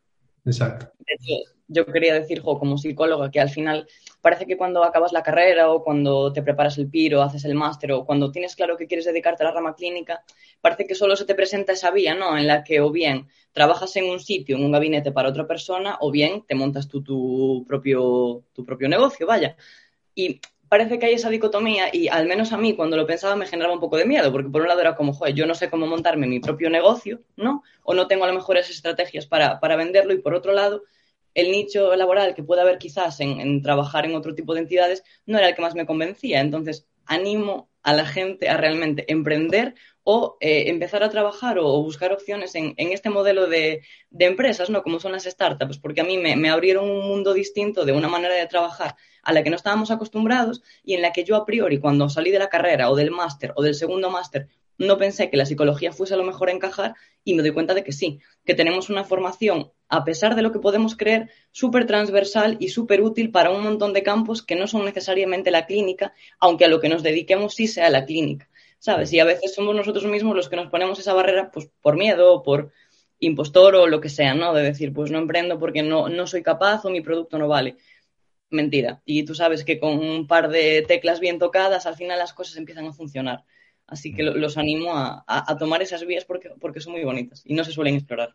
[0.44, 0.92] exacto
[1.72, 3.88] yo quería decir, como psicóloga, que al final
[4.22, 7.92] parece que cuando acabas la carrera o cuando te preparas el PIRO, haces el máster
[7.92, 10.24] o cuando tienes claro que quieres dedicarte a la rama clínica,
[10.62, 12.38] parece que solo se te presenta esa vía, ¿no?
[12.38, 15.98] En la que o bien trabajas en un sitio, en un gabinete para otra persona,
[16.00, 19.56] o bien te montas tú tu propio, tu propio negocio, vaya.
[20.14, 23.46] Y parece que hay esa dicotomía y al menos a mí cuando lo pensaba me
[23.46, 25.70] generaba un poco de miedo, porque por un lado era como, joder, yo no sé
[25.70, 27.64] cómo montarme mi propio negocio, ¿no?
[27.84, 30.84] O no tengo a lo mejor esas estrategias para, para venderlo y por otro lado
[31.34, 35.38] el nicho laboral que puede haber quizás en, trabajar en otro tipo de entidades no
[35.38, 36.42] era el que más me convencía.
[36.42, 39.74] Entonces, animo a la gente a realmente emprender
[40.04, 43.82] o eh, empezar a trabajar o, buscar opciones en, este modelo de,
[44.18, 44.84] empresas, ¿no?
[44.84, 48.08] Como son las startups, porque a mí me, me, abrieron un mundo distinto de una
[48.08, 51.46] manera de trabajar a la que no estábamos acostumbrados y en la que yo a
[51.46, 54.48] priori, cuando salí de la carrera o del máster o del segundo máster,
[54.82, 57.74] no pensé que la psicología fuese a lo mejor a encajar y me doy cuenta
[57.74, 61.86] de que sí, que tenemos una formación, a pesar de lo que podemos creer, súper
[61.86, 66.14] transversal y súper útil para un montón de campos que no son necesariamente la clínica,
[66.40, 69.14] aunque a lo que nos dediquemos sí sea la clínica, ¿sabes?
[69.14, 72.42] Y a veces somos nosotros mismos los que nos ponemos esa barrera pues por miedo,
[72.42, 72.72] por
[73.20, 74.54] impostor o lo que sea, ¿no?
[74.54, 77.78] De decir, pues no emprendo porque no, no soy capaz o mi producto no vale.
[78.50, 79.02] Mentira.
[79.06, 82.58] Y tú sabes que con un par de teclas bien tocadas, al final las cosas
[82.58, 83.46] empiezan a funcionar.
[83.92, 87.66] Así que los animo a, tomar esas vías porque, porque son muy bonitas y no
[87.66, 88.34] se suelen explorar.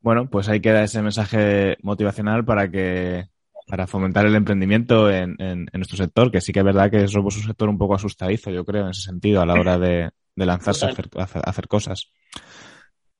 [0.00, 3.28] Bueno, pues ahí queda ese mensaje motivacional para que
[3.68, 5.36] para fomentar el emprendimiento en,
[5.72, 8.64] nuestro sector, que sí que es verdad que somos un sector un poco asustadizo, yo
[8.64, 10.88] creo, en ese sentido, a la hora de, lanzarse a
[11.22, 12.10] hacer, cosas.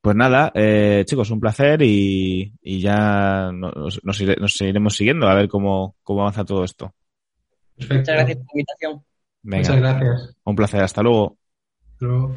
[0.01, 5.95] Pues nada, eh, chicos, un placer y, ya nos, nos, iremos siguiendo a ver cómo,
[6.03, 6.93] cómo avanza todo esto.
[7.76, 9.05] Muchas gracias por la invitación.
[9.43, 10.36] Muchas gracias.
[10.45, 11.36] Un placer, hasta luego.
[11.93, 12.34] Hasta luego.